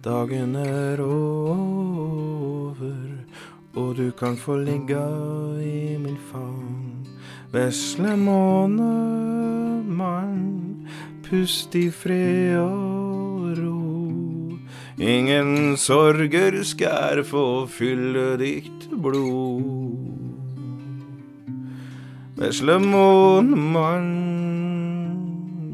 Dagen 0.06 0.54
er 0.54 1.00
over, 1.02 2.76
og 3.74 3.96
du 3.98 4.10
kan 4.14 4.36
få 4.38 4.56
ligge 4.62 5.02
i 5.58 5.96
min 5.98 6.18
favn. 6.30 7.06
Vesle 7.50 8.16
månemann, 8.16 9.26
pust 11.26 11.74
i 11.74 11.90
fred 11.90 12.54
og 12.60 13.58
ro. 13.58 14.54
Ingen 15.02 15.76
sorger 15.76 16.62
skal 16.62 17.24
få 17.26 17.66
fylle 17.66 18.36
ditt 18.38 18.86
blod. 19.02 20.06
Vesle 22.38 22.78
månemann, 22.78 24.14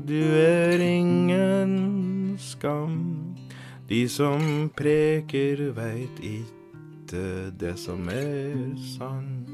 du 0.09 0.25
er 0.41 0.81
ingen 0.81 2.39
skam. 2.41 3.22
De 3.93 4.07
som 4.09 4.71
preker 4.73 5.59
veit 5.77 6.21
ikke 6.25 7.25
det 7.61 7.75
som 7.77 8.07
er 8.09 8.71
sant. 8.95 9.51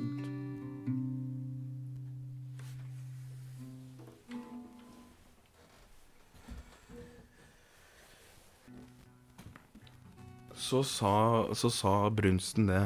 Så 10.54 10.84
sa, 10.86 11.50
så 11.58 11.70
sa 11.74 11.96
brunsten 12.14 12.70
det. 12.70 12.84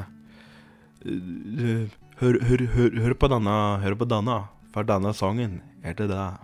Hør, 1.05 2.41
hør, 2.49 2.65
hør, 2.79 2.97
hør 3.05 3.13
på 3.13 3.29
denne, 3.29 3.59
hør 3.85 3.99
på 4.01 4.09
denne, 4.09 4.39
for 4.73 4.89
denne 4.89 5.13
sangen 5.13 5.61
er 5.85 6.01
til 6.01 6.09
deg. 6.15 6.41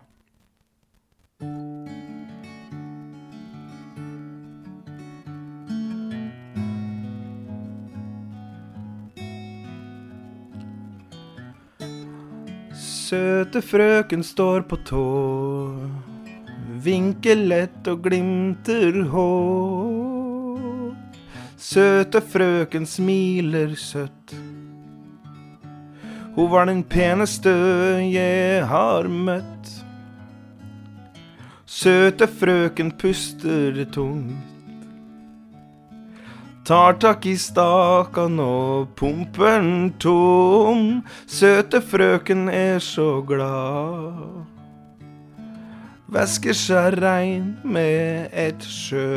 Søte 13.09 13.62
frøken 13.64 14.20
står 14.26 14.66
på 14.68 14.76
tå, 14.84 15.02
vinker 16.84 17.38
lett 17.40 17.88
og 17.88 18.02
glimter 18.04 18.98
hå. 19.09 19.28
Søte 21.56 22.20
frøken 22.34 22.84
smiler 22.84 23.72
søtt. 23.80 24.34
Hun 26.36 26.52
var 26.52 26.68
den 26.68 26.82
peneste 26.84 27.54
jeg 28.11 28.68
har 28.74 29.09
møtt. 29.09 29.72
Søte 31.64 32.28
frøken 32.28 32.92
puster 33.00 33.86
tungt. 33.94 34.47
Tar 36.69 36.99
tak 37.01 37.25
i 37.25 37.33
stakan 37.33 38.35
og 38.45 38.91
pumper 38.93 39.64
tom. 39.97 41.01
Søte 41.25 41.81
frøken 41.81 42.49
er 42.53 42.77
så 42.79 43.23
glad. 43.25 44.45
Væsker 46.12 46.53
seg 46.53 46.99
rein 47.01 47.57
med 47.64 48.29
et 48.37 48.61
sjøbad. 48.69 49.16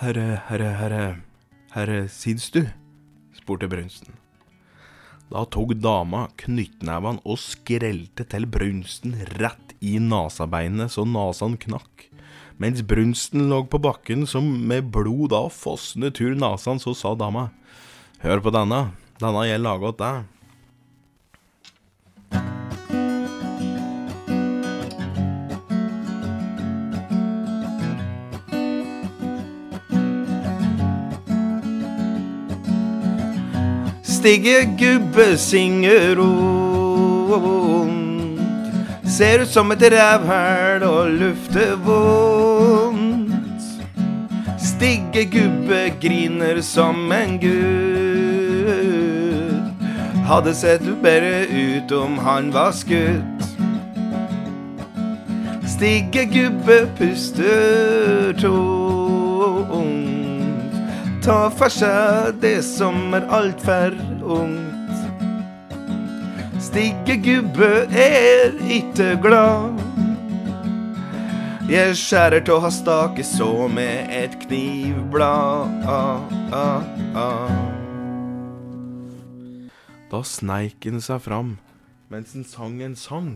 Herre, 0.00 0.40
herre, 0.48 0.72
herre, 0.80 1.33
herre, 1.74 2.08
Sidstu? 2.08 2.68
spurte 3.34 3.68
brunsten. 3.68 4.14
Da 5.32 5.42
tok 5.50 5.74
dama 5.82 6.28
knyttneven 6.38 7.18
og 7.26 7.40
skrelte 7.42 8.26
til 8.30 8.46
brunsten 8.46 9.16
rett 9.40 9.74
i 9.82 9.96
nasabeinet 9.98 10.94
så 10.94 11.06
nasan 11.08 11.56
knakk. 11.60 12.06
Mens 12.62 12.84
brunsten 12.86 13.48
lå 13.50 13.64
på 13.66 13.80
bakken 13.82 14.22
som 14.30 14.46
med 14.68 14.92
blod 14.94 15.32
da 15.34 15.42
fossende 15.50 16.12
tur 16.14 16.36
nasan, 16.38 16.78
så 16.78 16.94
sa 16.94 17.16
dama, 17.18 17.48
hør 18.22 18.44
på 18.44 18.54
denne, 18.54 18.92
denne 19.18 19.42
jeg 19.48 19.64
laga 19.64 19.90
åt 19.90 19.98
deg. 19.98 20.33
Stigge 34.24 34.64
gubbe 34.78 35.36
synger 35.36 36.16
rundt. 36.16 36.40
Ser 39.04 39.42
ut 39.42 39.48
som 39.48 39.72
et 39.72 39.82
rævhæl 39.82 40.82
og 40.82 41.10
lufter 41.10 41.76
vondt. 41.76 43.62
Stigge 44.58 45.24
gubbe 45.24 45.92
griner 46.00 46.60
som 46.62 47.12
en 47.12 47.38
gutt. 47.42 48.72
Hadde 50.24 50.54
sett 50.54 50.82
bedre 51.02 51.44
ut 51.52 51.92
om 51.92 52.18
han 52.18 52.52
var 52.54 52.72
skutt. 52.72 53.44
Stigge 55.68 56.24
gubbe 56.32 56.88
puster 56.96 58.32
tungt. 58.40 59.13
Ta 61.24 61.48
for 61.48 61.72
seg 61.72 62.34
det 62.42 62.58
som 62.66 63.14
er 63.16 63.24
altfor 63.32 63.94
ungt. 64.20 64.90
Stigge 66.60 67.16
gubbe 67.24 67.70
er 67.88 68.52
ikke 68.68 69.14
glad. 69.24 69.80
Jeg 71.70 71.96
skjærer 71.96 72.44
tå 72.44 72.58
ha 72.60 72.68
stake 72.68 73.24
så 73.24 73.48
med 73.72 74.12
et 74.12 74.36
knivblad. 74.42 75.88
Ah, 75.88 76.20
ah, 76.52 76.92
ah. 77.16 77.56
Da 80.12 80.20
sneik 80.28 80.84
han 80.84 81.00
seg 81.00 81.24
fram 81.24 81.56
mens 82.12 82.36
han 82.36 82.44
sang 82.44 82.82
en 82.84 83.00
sang. 83.00 83.32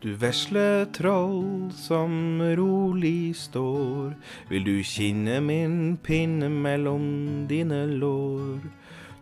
Du 0.00 0.14
vesle 0.16 0.86
troll 0.96 1.72
som 1.76 2.40
rolig 2.56 3.34
står, 3.36 4.14
vil 4.48 4.62
du 4.64 4.78
kinne 4.80 5.42
min 5.44 5.98
pinne 6.00 6.48
mellom 6.48 7.02
dine 7.50 7.82
lår. 8.00 8.62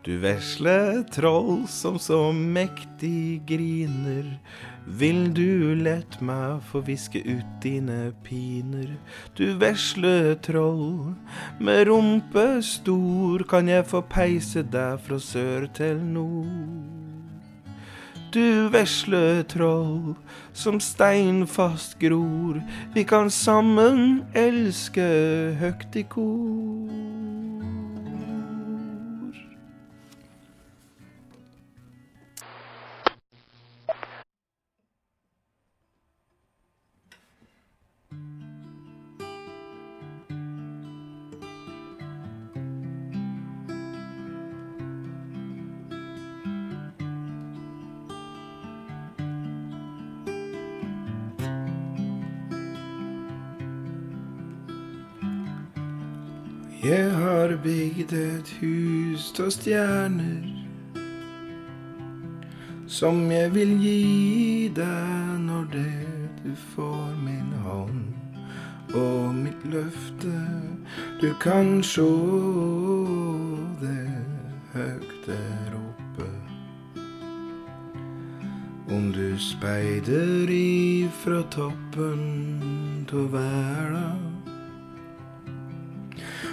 Du 0.07 0.13
vesle 0.23 1.03
troll 1.11 1.65
som 1.67 1.99
så 1.99 2.21
mektig 2.31 3.43
griner, 3.51 4.31
vil 4.87 5.35
du 5.35 5.75
lett 5.83 6.21
meg 6.23 6.63
få 6.71 6.85
viske 6.87 7.25
ut 7.27 7.59
dine 7.67 8.13
piner. 8.23 8.95
Du 9.35 9.59
vesle 9.59 10.37
troll, 10.47 11.17
med 11.59 11.89
rumpe 11.91 12.47
stor, 12.63 13.43
kan 13.51 13.67
jeg 13.67 13.91
få 13.91 14.07
peise 14.15 14.63
deg 14.63 15.03
fra 15.03 15.19
sør 15.19 15.67
til 15.75 15.99
nord. 16.15 17.08
Du 18.33 18.69
vesle 18.69 19.43
troll 19.49 20.15
som 20.53 20.77
steinfast 20.81 21.95
gror, 21.99 22.61
vi 22.93 23.05
kan 23.09 23.31
sammen 23.33 24.21
elske 24.37 25.07
høgt 25.57 25.97
i 25.97 26.05
kor. 26.13 27.08
Jeg 56.83 57.11
har 57.11 57.57
bygd 57.63 58.13
et 58.15 58.51
hus 58.61 59.33
av 59.43 59.49
stjerner 59.51 60.45
som 62.87 63.19
jeg 63.35 63.51
vil 63.51 63.73
gi 63.83 64.69
deg 64.77 65.41
når 65.43 65.65
det 65.73 66.07
du 66.45 66.53
får 66.77 67.17
min 67.25 67.51
hånd 67.65 68.95
og 68.95 69.35
mitt 69.41 69.67
løfte. 69.75 70.37
Du 71.19 71.35
kan 71.43 71.83
sjå 71.83 72.07
det 73.83 74.07
høgt 74.77 75.27
der 75.27 75.75
oppe. 75.83 76.31
Om 78.87 79.11
du 79.19 79.35
speider 79.51 80.47
ifra 80.63 81.43
toppen 81.51 83.07
av 83.11 83.33
verda. 83.35 84.38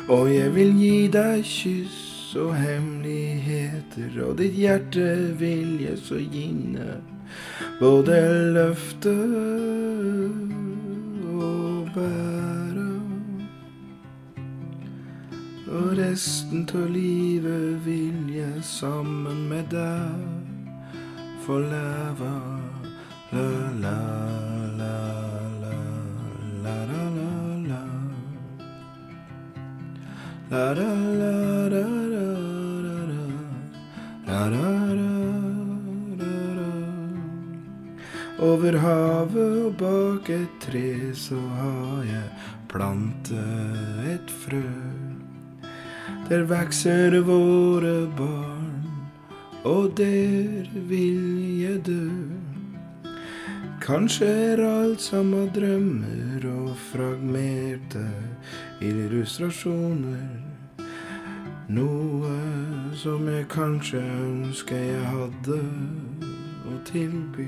Og 0.07 0.27
jeg 0.29 0.51
vil 0.53 0.75
gi 0.77 1.07
deg 1.09 1.41
kyss 1.49 2.35
og 2.37 2.51
hemmeligheter, 2.59 4.11
og 4.21 4.35
ditt 4.37 4.53
hjerte 4.53 5.05
vil 5.39 5.79
jeg 5.81 5.97
så 5.97 6.19
gjerne 6.21 6.99
både 7.79 8.19
løfte 8.53 9.15
og 11.33 11.89
bære. 11.95 12.85
Og 15.73 15.97
resten 15.97 16.69
av 16.69 16.85
livet 16.93 17.81
vil 17.87 18.29
jeg 18.35 18.61
sammen 18.61 19.47
med 19.49 19.73
deg 19.73 21.01
få 21.47 21.63
leve. 21.65 22.35
La, 23.33 23.49
la, 23.81 23.99
la, 24.77 25.14
Over 38.45 38.77
havet 38.77 39.65
og 39.65 39.73
bak 39.79 40.29
et 40.29 40.55
tre 40.61 41.11
så 41.15 41.37
har 41.57 42.03
jeg 42.07 42.27
plantet 42.69 43.99
et 44.11 44.31
frø. 44.43 44.63
Der 46.29 46.43
vokser 46.49 47.19
våre 47.25 48.07
barn, 48.17 48.87
og 49.63 49.97
der 49.97 50.69
vil 50.89 51.59
jeg 51.61 51.83
dø. 51.87 52.09
Kanskje 53.81 54.31
er 54.53 54.63
alt 54.65 55.01
sammen 55.01 55.51
drømmer 55.55 56.49
og 56.55 56.73
fragmerte 56.89 58.07
illustrasjoner. 58.81 60.44
Noe 61.65 62.29
som 62.93 63.25
jeg 63.25 63.47
kanskje 63.49 63.97
ønsker 63.97 64.77
jeg 64.77 65.01
hadde 65.09 65.57
å 66.69 66.75
tilby. 66.85 67.47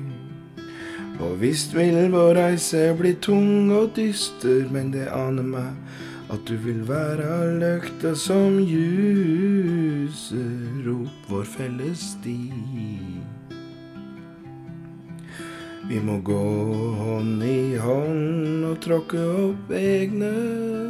Og 1.21 1.35
visst 1.41 1.75
vil 1.77 2.09
vår 2.09 2.33
reise 2.37 2.95
bli 2.97 3.13
tung 3.21 3.69
og 3.77 3.91
dyster, 3.93 4.65
men 4.73 4.89
det 4.93 5.05
aner 5.13 5.45
meg 5.45 5.69
at 6.33 6.41
du 6.49 6.57
vil 6.65 6.81
være 6.89 7.59
løkta 7.61 8.15
som 8.17 8.57
ljuser 8.57 10.09
opp 10.95 11.29
vår 11.29 11.45
felles 11.53 12.01
sti. 12.17 12.41
Vi 15.87 15.99
må 16.03 16.17
gå 16.25 16.47
hånd 17.03 17.43
i 17.45 17.77
hånd 17.79 18.65
og 18.65 18.81
tråkke 18.81 19.21
opp 19.45 19.71
egne 19.77 20.33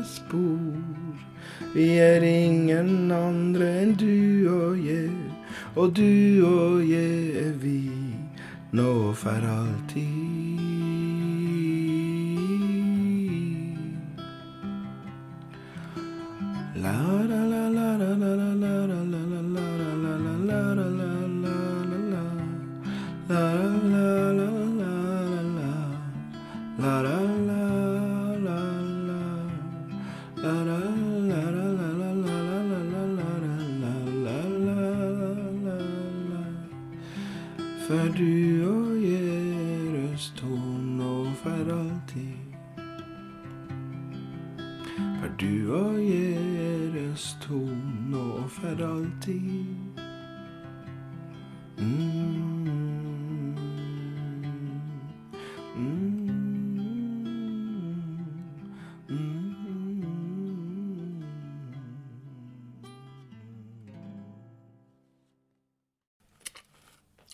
spor. 0.08 1.07
Vi 1.74 1.98
er 1.98 2.24
ingen 2.24 3.12
andre 3.12 3.68
enn 3.84 3.94
du 4.00 4.48
og 4.52 4.78
jeg, 4.86 5.12
og 5.76 5.96
du 5.98 6.46
og 6.48 6.82
jeg 6.90 7.36
er 7.44 7.54
vi, 7.62 7.82
nå 8.72 9.14
for 9.14 9.48
alltid. 9.52 10.48
La, 16.78 16.98
la, 17.32 17.42
la, 17.52 17.64
la, 17.70 17.90
la, 17.98 18.14
la, 18.16 18.54
la, 18.54 18.76
la. 18.86 18.97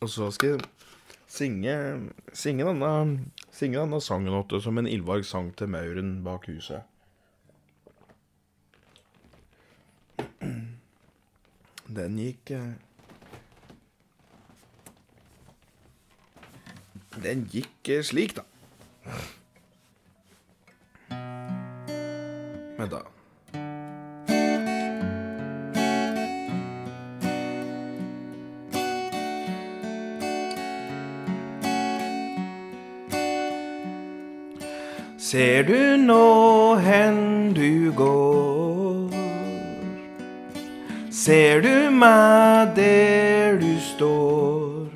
Og 0.03 0.09
så 0.11 0.27
skal 0.35 0.57
jeg 0.57 0.63
synge 1.31 1.73
Synge 2.35 2.65
denne, 2.67 2.89
synge 3.55 3.79
denne 3.79 4.01
sangen 4.03 4.35
åtte 4.35 4.59
som 4.61 4.77
en 4.77 4.89
ildvarg 4.89 5.23
sang 5.25 5.53
til 5.55 5.71
mauren 5.71 6.17
bak 6.25 6.49
huset. 6.51 6.83
Den 11.93 12.17
gikk 12.17 12.51
eh, 12.57 12.73
Den 17.23 17.45
gikk 17.53 17.93
eh, 17.93 18.03
slik, 18.03 18.35
da. 18.35 18.43
Meg 42.03 42.75
der 42.75 43.57
du 43.61 43.73
står? 43.79 44.89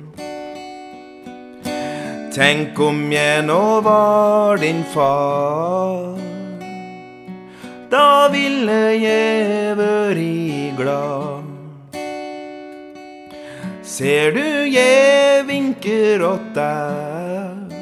Tenk 2.34 2.78
om 2.78 3.00
jeg 3.12 3.42
nå 3.48 3.62
var 3.82 4.60
din 4.62 4.84
far. 4.92 6.18
Da 7.90 8.28
ville 8.32 8.80
jeg 9.00 9.76
vært 9.78 10.76
glad. 10.78 11.46
Ser 13.82 14.36
du 14.36 14.44
jeg 14.68 15.46
vinker 15.48 16.22
åt 16.28 16.52
deg? 16.54 17.78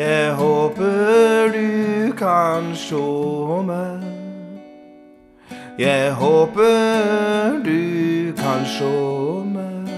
Jeg 0.00 0.32
håper 0.38 1.52
du 1.52 2.10
kan 2.18 2.72
sjå 2.78 3.60
meg. 3.68 4.19
Jeg 5.80 6.12
håper 6.12 7.62
du 7.64 8.32
kan 8.36 8.66
sjå 8.68 9.44
meg. 9.48 9.88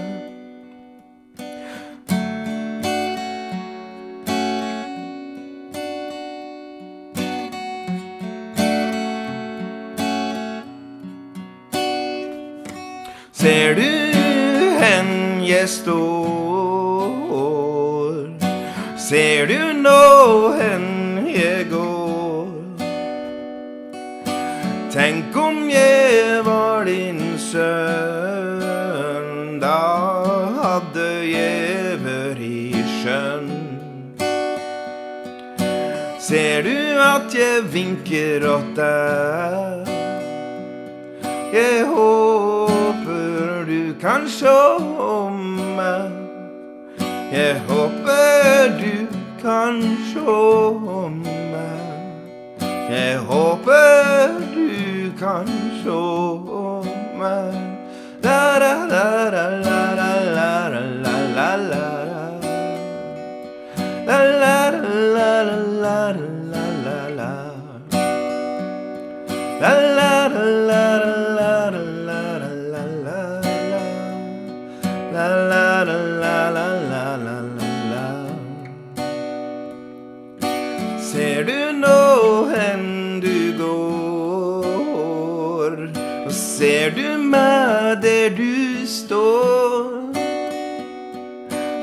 Ser 13.33 13.75
du 13.75 13.91
hen 14.79 15.43
jeg 15.43 15.67
står? 15.67 15.99
Ser 18.95 19.51
du 19.51 19.73
nå 19.83 19.99
hen 20.61 20.92
jeg 37.33 37.63
vinker 37.73 38.43
åt 38.45 38.75
deg? 38.77 39.89
Jeg 41.53 41.85
håper 41.85 43.65
du 43.67 43.93
kan 44.01 44.27
sjå 44.29 45.29
meg. 45.77 46.11
Jeg 47.33 47.61
håper 47.69 48.73
du 48.79 49.07
kan 49.41 49.81
sjå 50.11 51.09
meg. 51.13 51.93
Jeg 52.89 53.17
håper 53.29 54.37
du 54.53 55.11
kan 55.19 55.49
sjå 55.81 56.01
meg. 57.21 57.57
La 58.23 58.57
la 58.61 58.75
la 58.93 59.07
la 59.33 59.47
la 59.65 59.79
la 59.97 60.11
la 60.37 60.51
la 60.73 60.85
la 61.05 61.17
la 61.37 61.49
la 61.71 61.85
La 64.05 64.19
la 64.41 64.57
la 64.69 64.91
la 65.15 65.31
la 65.81 65.97
la 66.11 66.32
Ser 81.13 81.43
du 81.47 81.71
nå 81.77 82.47
hen 82.51 83.19
du 83.23 83.53
går? 83.61 84.91
Ser 86.27 86.91
du 86.97 87.17
meg 87.17 88.01
der 88.03 88.35
du 88.35 88.83
står? 88.83 90.11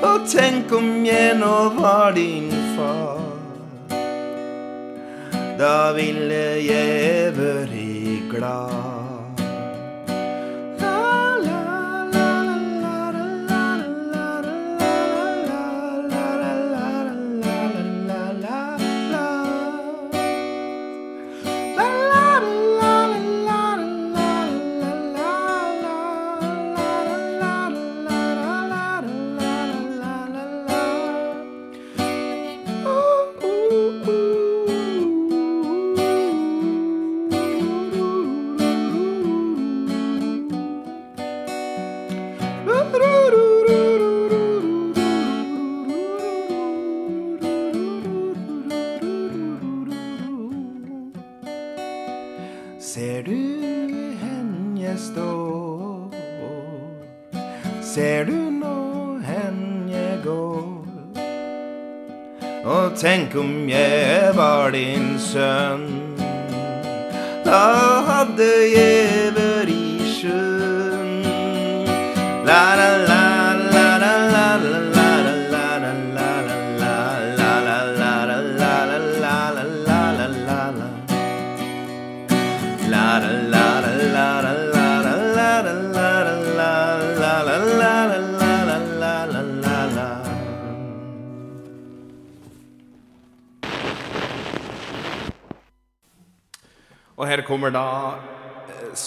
Og 0.02 0.28
tenk 0.28 0.72
om 0.76 1.04
jeg 1.08 1.38
nå 1.40 1.56
var 1.80 2.12
din 2.12 2.52
far. 2.76 3.29
Da 5.60 5.92
ville 5.92 6.56
jeg 6.64 7.34
vært 7.36 8.30
glad. 8.32 8.99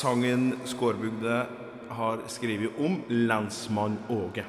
Sangen 0.03 0.55
Skårbygde 0.65 1.45
har 1.89 2.17
skrevet 2.27 2.71
om 2.79 3.01
lensmann 3.07 3.97
Åge. 4.09 4.43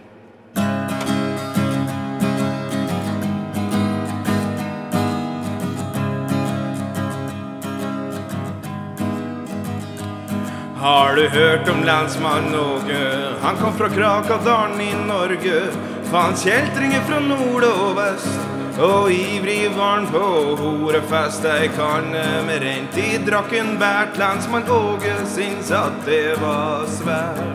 Har 10.77 11.17
du 11.17 11.29
hørt 11.29 11.69
om 11.69 11.85
lensmann 11.85 12.55
Åge? 12.55 13.35
Han 13.43 13.57
kom 13.57 13.79
fra 13.79 13.89
Krakadalen 13.89 14.81
i 14.81 14.91
Norge. 15.07 15.63
Faen 16.11 16.35
kjeltringer 16.35 17.07
fra 17.07 17.23
nord 17.23 17.71
og 17.71 17.95
vest. 18.03 18.64
Og 18.79 19.13
ivrig 19.13 19.71
var 19.77 20.01
han 20.01 20.07
på 20.11 20.21
horefest. 20.59 21.45
Ei 21.47 21.69
kanne 21.77 22.25
med 22.47 22.63
rent 22.65 22.97
i 22.99 23.19
drakken 23.23 23.77
bært. 23.79 24.19
Lensmann 24.19 24.67
Åge 24.67 25.15
syns 25.31 25.71
at 25.71 26.01
det 26.09 26.35
var 26.43 26.83
svært. 26.91 27.55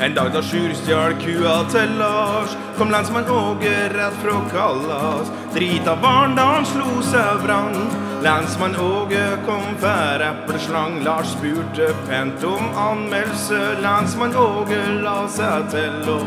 En 0.00 0.14
dag 0.16 0.32
da 0.32 0.40
Sjur 0.42 0.72
stjal 0.74 1.14
kua 1.20 1.58
til 1.70 1.90
Lars, 2.00 2.54
kom 2.78 2.90
lensmann 2.90 3.28
Åge 3.30 3.74
rett 3.92 4.16
fra 4.22 4.38
Kallas. 4.50 5.28
Drita 5.54 5.94
var 6.02 6.22
han 6.24 6.38
da 6.38 6.46
han 6.56 6.66
slo 6.66 7.02
seg 7.04 7.44
vrang. 7.44 7.76
Lensmann 8.22 8.76
Åge 8.76 9.38
kom 9.46 9.62
for 9.78 10.22
epleslang. 10.22 11.04
Lars 11.04 11.32
spurte 11.32 11.94
pent 12.08 12.44
om 12.44 12.64
anmeldelse. 12.76 13.60
Lensmann 13.80 14.36
Åge 14.36 14.80
la 15.00 15.24
seg 15.28 15.70
til 15.72 16.10
å 16.12 16.18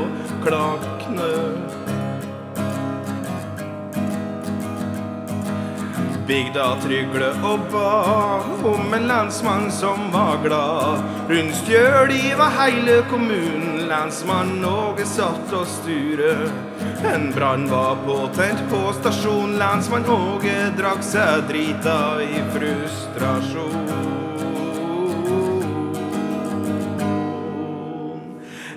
klakne. 0.42 1.30
Bygda 6.26 6.68
trygle 6.82 7.30
og 7.46 7.70
ba 7.70 8.42
om 8.74 8.94
en 8.98 9.08
lensmann 9.12 9.70
som 9.72 10.10
var 10.16 10.42
glad. 10.42 11.06
Rundt 11.30 11.62
Stjøli 11.62 12.34
var 12.40 12.58
heile 12.58 13.04
kommunen, 13.14 13.84
lensmann 13.92 14.66
Åge 14.66 15.06
satt 15.06 15.54
og 15.54 15.70
sture. 15.70 16.40
En 17.14 17.32
brann 17.36 17.70
var 17.70 17.96
påtent 18.06 18.64
på 18.72 18.94
stasjon, 19.00 19.58
lensmann 19.60 20.06
Åge 20.10 20.56
drakk 20.78 21.04
seg 21.04 21.48
drita 21.50 21.98
i 22.24 22.42
frustrasjon. 22.54 23.90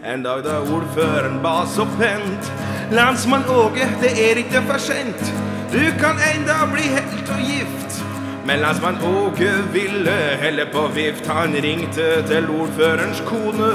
En 0.07 0.23
dag 0.23 0.45
da 0.47 0.61
ordføreren 0.61 1.41
ba 1.43 1.67
så 1.67 1.87
pent, 1.99 2.51
lensmann 2.95 3.47
Åge, 3.51 3.89
det 4.03 4.13
er 4.29 4.39
ikke 4.43 4.63
for 4.69 4.83
sent. 4.83 5.33
Du 5.73 5.83
kan 6.01 6.21
enda 6.33 6.63
bli 6.71 6.87
helt 6.95 7.33
og 7.35 7.43
gift. 7.43 8.01
Men 8.47 8.63
lensmann 8.63 9.01
Åge 9.03 9.51
ville 9.75 10.15
helle 10.41 10.67
på 10.71 10.87
vift. 10.95 11.27
Han 11.27 11.57
ringte 11.63 12.23
til 12.31 12.47
ordførerens 12.61 13.23
kone 13.27 13.73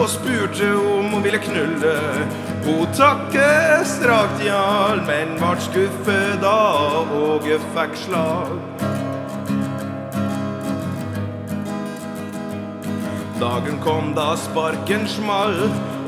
og 0.00 0.08
spurte 0.08 0.72
om 0.96 1.12
hun 1.12 1.24
ville 1.24 1.42
knulle. 1.44 1.96
Hun 2.66 2.86
takket 2.96 3.86
strakt 3.86 4.40
jarl, 4.44 5.00
men 5.06 5.36
vart 5.38 5.62
skuffet 5.62 6.40
da 6.42 7.04
Åge 7.14 7.60
fikk 7.76 7.94
slag. 8.00 8.56
Dagen 13.38 13.78
kom 13.84 14.10
da 14.16 14.32
sparken 14.36 15.06
small. 15.06 15.54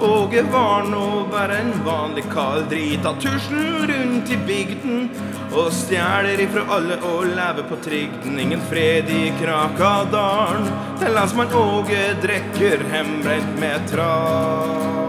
Åge 0.01 0.43
var 0.51 0.83
nå 0.91 1.29
bare 1.31 1.61
en 1.63 1.73
vanlig 1.87 2.27
kall. 2.33 2.67
Drita 2.71 3.15
tusjen 3.23 3.87
rundt 3.91 4.31
i 4.31 4.39
bygden. 4.51 5.11
Og 5.55 5.71
stjeler 5.73 6.43
ifra 6.43 6.67
alle 6.75 6.99
og 7.07 7.29
lever 7.39 7.71
på 7.71 7.79
trygden. 7.87 8.39
Ingen 8.39 8.67
fred 8.71 9.11
i 9.15 9.29
Krakadalen. 9.39 10.67
En 10.99 11.15
landsmann 11.15 11.55
Åge 11.55 12.03
drikker 12.25 12.83
hembrent 12.91 13.61
med 13.63 13.87
tran. 13.93 15.08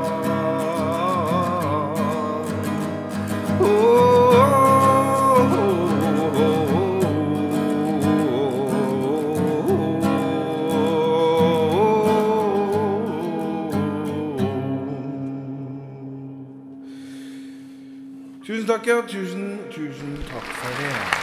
Tusen 18.49 18.67
takk, 18.67 18.87
ja. 18.87 19.01
Tusen, 19.07 19.59
tusen 19.71 20.17
takk 20.31 20.43
for 20.43 20.81
det. 20.81 21.18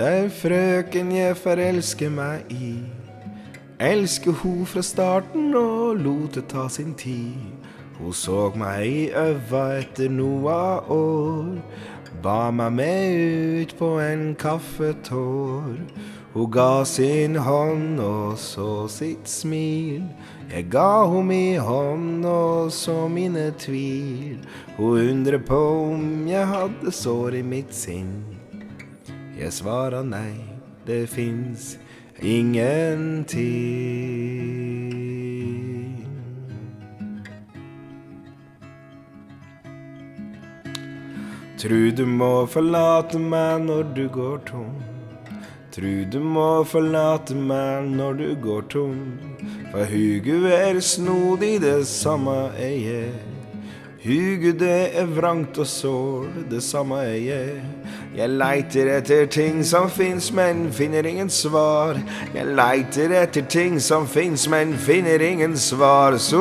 Fant 0.00 0.08
er 0.08 0.30
frøken 0.32 1.10
jeg 1.12 1.34
forelsker 1.36 2.08
meg 2.08 2.52
i. 2.56 2.70
Elsker 3.84 4.32
ho 4.40 4.52
fra 4.64 4.80
starten 4.80 5.50
og 5.58 6.00
lot 6.00 6.38
det 6.38 6.46
ta 6.48 6.62
sin 6.72 6.94
tid. 6.96 7.42
Hun 7.98 8.14
så 8.16 8.46
meg 8.56 8.86
i 8.86 9.02
øva 9.12 9.66
etter 9.82 10.08
noa 10.08 10.80
år. 10.96 11.60
Ba 12.24 12.48
meg 12.48 12.72
med 12.78 13.20
ut 13.60 13.76
på 13.76 13.92
en 14.00 14.24
kaffetår. 14.40 15.76
Hun 16.32 16.50
ga 16.56 16.72
sin 16.88 17.36
hånd 17.36 18.00
og 18.00 18.40
så 18.40 18.88
sitt 18.88 19.28
smil. 19.28 20.08
Jeg 20.48 20.70
ga 20.72 21.04
ho 21.12 21.20
mi 21.20 21.60
hånd 21.60 22.24
og 22.24 22.72
så 22.72 23.02
mine 23.04 23.50
tvil. 23.60 24.40
Hun 24.80 24.98
undrer 25.04 25.44
på 25.44 25.64
om 25.92 26.28
jeg 26.32 26.54
hadde 26.56 27.00
sår 27.04 27.42
i 27.44 27.48
mitt 27.56 27.76
sinn. 27.76 28.29
Jeg 29.40 29.52
svarer 29.56 30.04
nei, 30.04 30.36
det 30.84 31.06
fins 31.08 31.78
ingenting. 32.20 33.40
Tru 41.56 41.88
du 41.96 42.04
må 42.04 42.44
forlate 42.52 43.16
meg 43.16 43.64
når 43.64 43.88
du 43.96 44.04
går 44.12 44.44
tom. 44.52 44.76
Tru 45.72 46.04
du 46.12 46.20
må 46.20 46.60
forlate 46.68 47.32
meg 47.32 47.88
når 47.96 48.20
du 48.20 48.28
går 48.44 48.62
tom. 48.76 49.02
For 49.72 49.88
hugu 49.88 50.50
er 50.52 50.84
snodig, 50.84 51.62
det 51.64 51.86
samme 51.88 52.50
er 52.60 52.76
jeg. 52.76 53.39
Hugu 54.00 54.52
det 54.56 54.96
er 54.96 55.04
vrangt 55.12 55.58
og 55.60 55.66
sår, 55.68 56.28
det 56.48 56.62
samme 56.64 57.02
er 57.04 57.18
jeg. 57.20 57.58
Jeg 58.16 58.32
leiter 58.32 58.88
etter 58.96 59.26
ting 59.28 59.60
som 59.64 59.90
fins, 59.92 60.30
men 60.32 60.70
finner 60.72 61.04
ingen 61.04 61.28
svar. 61.28 62.00
Jeg 62.32 62.46
leiter 62.56 63.12
etter 63.20 63.44
ting 63.44 63.76
som 63.80 64.08
fins, 64.08 64.48
men 64.48 64.72
finner 64.72 65.20
ingen 65.20 65.56
svar. 65.56 66.16
Så 66.16 66.40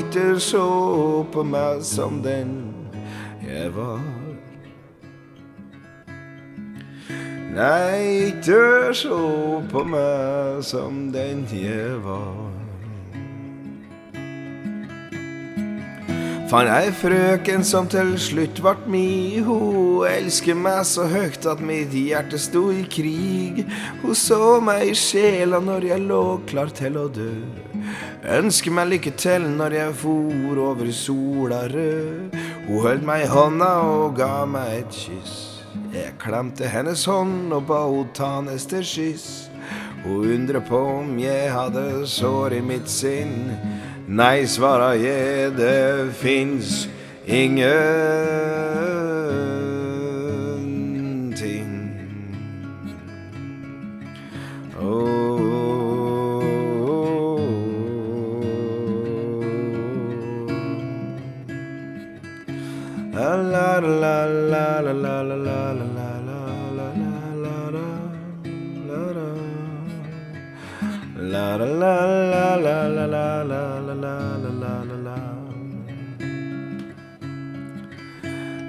ikke 0.00 0.40
så 0.42 0.66
på 1.30 1.46
meg 1.46 1.86
som 1.86 2.18
den 2.26 2.74
jeg 3.46 3.70
var. 3.78 4.02
Nei, 7.54 8.34
ikke 8.34 8.90
så 8.98 9.22
på 9.70 9.86
meg 9.94 10.58
som 10.66 11.06
den 11.14 11.46
jeg 11.54 12.02
var. 12.02 12.55
Fant 16.46 16.68
ei 16.70 16.92
frøken 16.94 17.64
som 17.66 17.88
til 17.90 18.12
slutt 18.22 18.60
vart 18.62 18.84
mi. 18.86 19.40
Hun 19.42 20.04
elsker 20.06 20.54
meg 20.54 20.84
så 20.86 21.08
høgt 21.10 21.42
at 21.50 21.58
mitt 21.58 21.90
hjerte 21.90 22.38
sto 22.38 22.68
i 22.70 22.84
krig. 22.86 23.64
Hun 24.04 24.14
så 24.14 24.60
meg 24.62 24.92
i 24.92 24.94
sjela 24.94 25.58
når 25.58 25.88
jeg 25.88 26.04
lå 26.06 26.20
klar 26.46 26.70
til 26.70 27.00
å 27.00 27.08
dø. 27.10 27.32
Ønsker 28.36 28.76
meg 28.78 28.92
lykke 28.92 29.14
til 29.18 29.48
når 29.56 29.74
jeg 29.74 29.96
for 30.04 30.62
over 30.68 30.92
sola 30.94 31.64
rød. 31.72 32.38
Hun 32.68 32.78
holdt 32.84 33.10
meg 33.10 33.24
i 33.24 33.28
hånda 33.34 33.72
og 33.90 34.14
ga 34.20 34.46
meg 34.46 34.84
et 34.84 35.00
kyss. 35.02 35.34
Jeg 35.96 36.14
klemte 36.22 36.70
hennes 36.70 37.02
hånd 37.10 37.50
og 37.58 37.66
ba 37.72 37.82
hun 37.90 38.14
ta 38.14 38.36
neste 38.46 38.86
skyss. 38.86 39.48
Hun 40.06 40.30
undrer 40.30 40.62
på 40.62 40.78
om 41.00 41.18
jeg 41.18 41.50
hadde 41.50 42.06
sår 42.06 42.60
i 42.60 42.62
mitt 42.70 42.86
sinn. 42.86 43.50
Nei, 44.08 44.46
svarar 44.46 44.94
jag, 44.94 45.52
det 45.52 46.14
finns 46.16 46.88
ingenting. 47.24 47.66
Oh. 54.80 55.26
la 63.52 63.80
la 63.80 64.26
la 64.26 64.80
la 64.80 64.92
la 64.92 65.22
la 65.22 65.72
la 65.72 65.95
La 71.36 71.56
la 71.56 72.86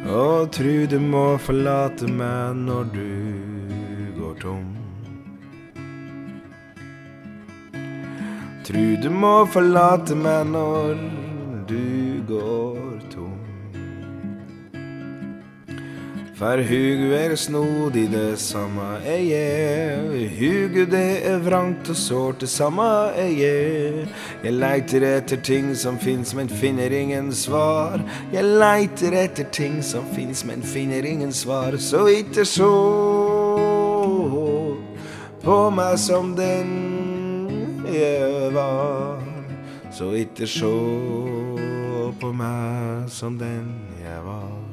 Og 0.08 0.52
tru 0.52 0.74
du 0.92 1.00
må 1.00 1.38
forlate 1.46 2.08
meg 2.20 2.60
når 2.68 2.84
du 2.96 3.14
går 4.18 4.36
tom. 4.42 4.68
Tru 8.68 8.86
du 9.04 9.10
må 9.24 9.34
forlate 9.56 10.16
meg 10.26 10.52
når 10.52 10.96
du 11.72 11.84
går 12.32 12.57
For 16.38 16.62
hugu 16.62 17.14
er 17.18 17.36
snodig, 17.36 18.12
det 18.12 18.40
samme 18.40 18.82
er 19.06 19.22
jeg. 19.26 20.28
Hugu 20.38 20.84
det 20.86 21.26
er 21.26 21.40
vrangt 21.42 21.90
og 21.90 21.96
sårt, 21.98 22.42
det 22.42 22.50
samme 22.50 22.84
er 23.18 23.32
jeg. 23.34 24.04
Jeg 24.44 24.54
leiter 24.54 25.02
etter 25.18 25.42
ting 25.42 25.72
som 25.76 25.98
fins, 25.98 26.36
men 26.38 26.50
finner 26.50 26.94
ingen 26.94 27.34
svar. 27.34 27.98
Jeg 28.34 28.46
leiter 28.46 29.18
etter 29.18 29.50
ting 29.50 29.82
som 29.82 30.06
fins, 30.14 30.46
men 30.46 30.62
finner 30.62 31.10
ingen 31.10 31.34
svar. 31.34 31.80
Så 31.82 32.06
ikke 32.06 32.46
så 32.46 32.70
på 35.42 35.58
meg 35.74 35.98
som 35.98 36.36
den 36.38 36.72
jeg 37.90 38.54
var. 38.54 39.26
Så 39.90 40.14
ikke 40.14 40.46
så 40.46 40.78
på 42.22 42.30
meg 42.30 43.10
som 43.10 43.42
den 43.42 43.74
jeg 44.06 44.22
var. 44.30 44.67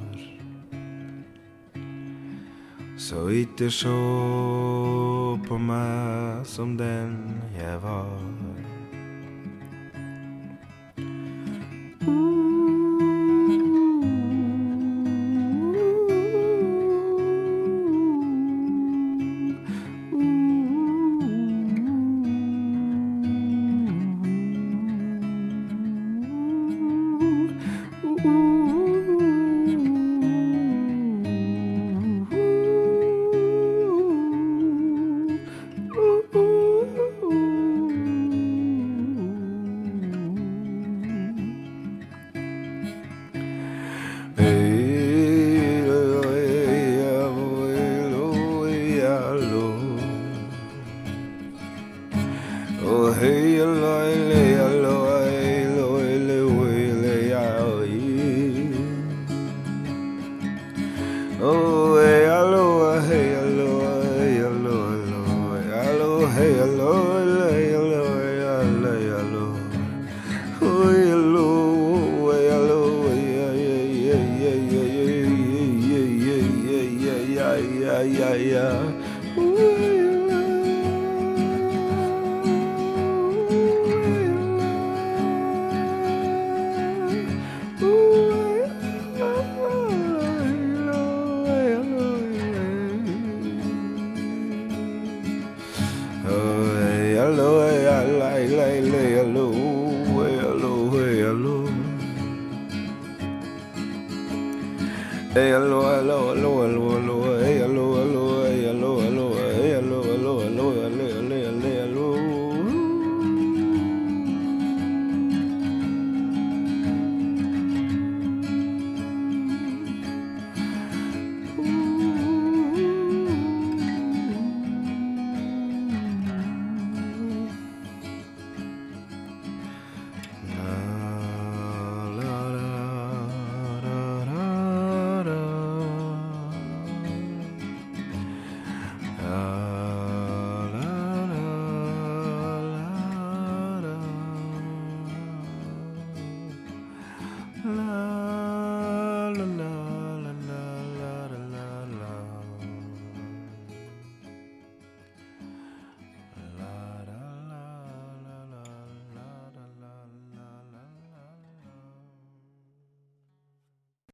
Så 3.05 3.27
ikke 3.29 3.67
sjå 3.69 3.97
på 5.45 5.59
meg 5.61 6.47
som 6.49 6.73
den 6.79 7.13
jeg 7.53 7.77
var. 7.83 8.44
ahead. 62.99 63.24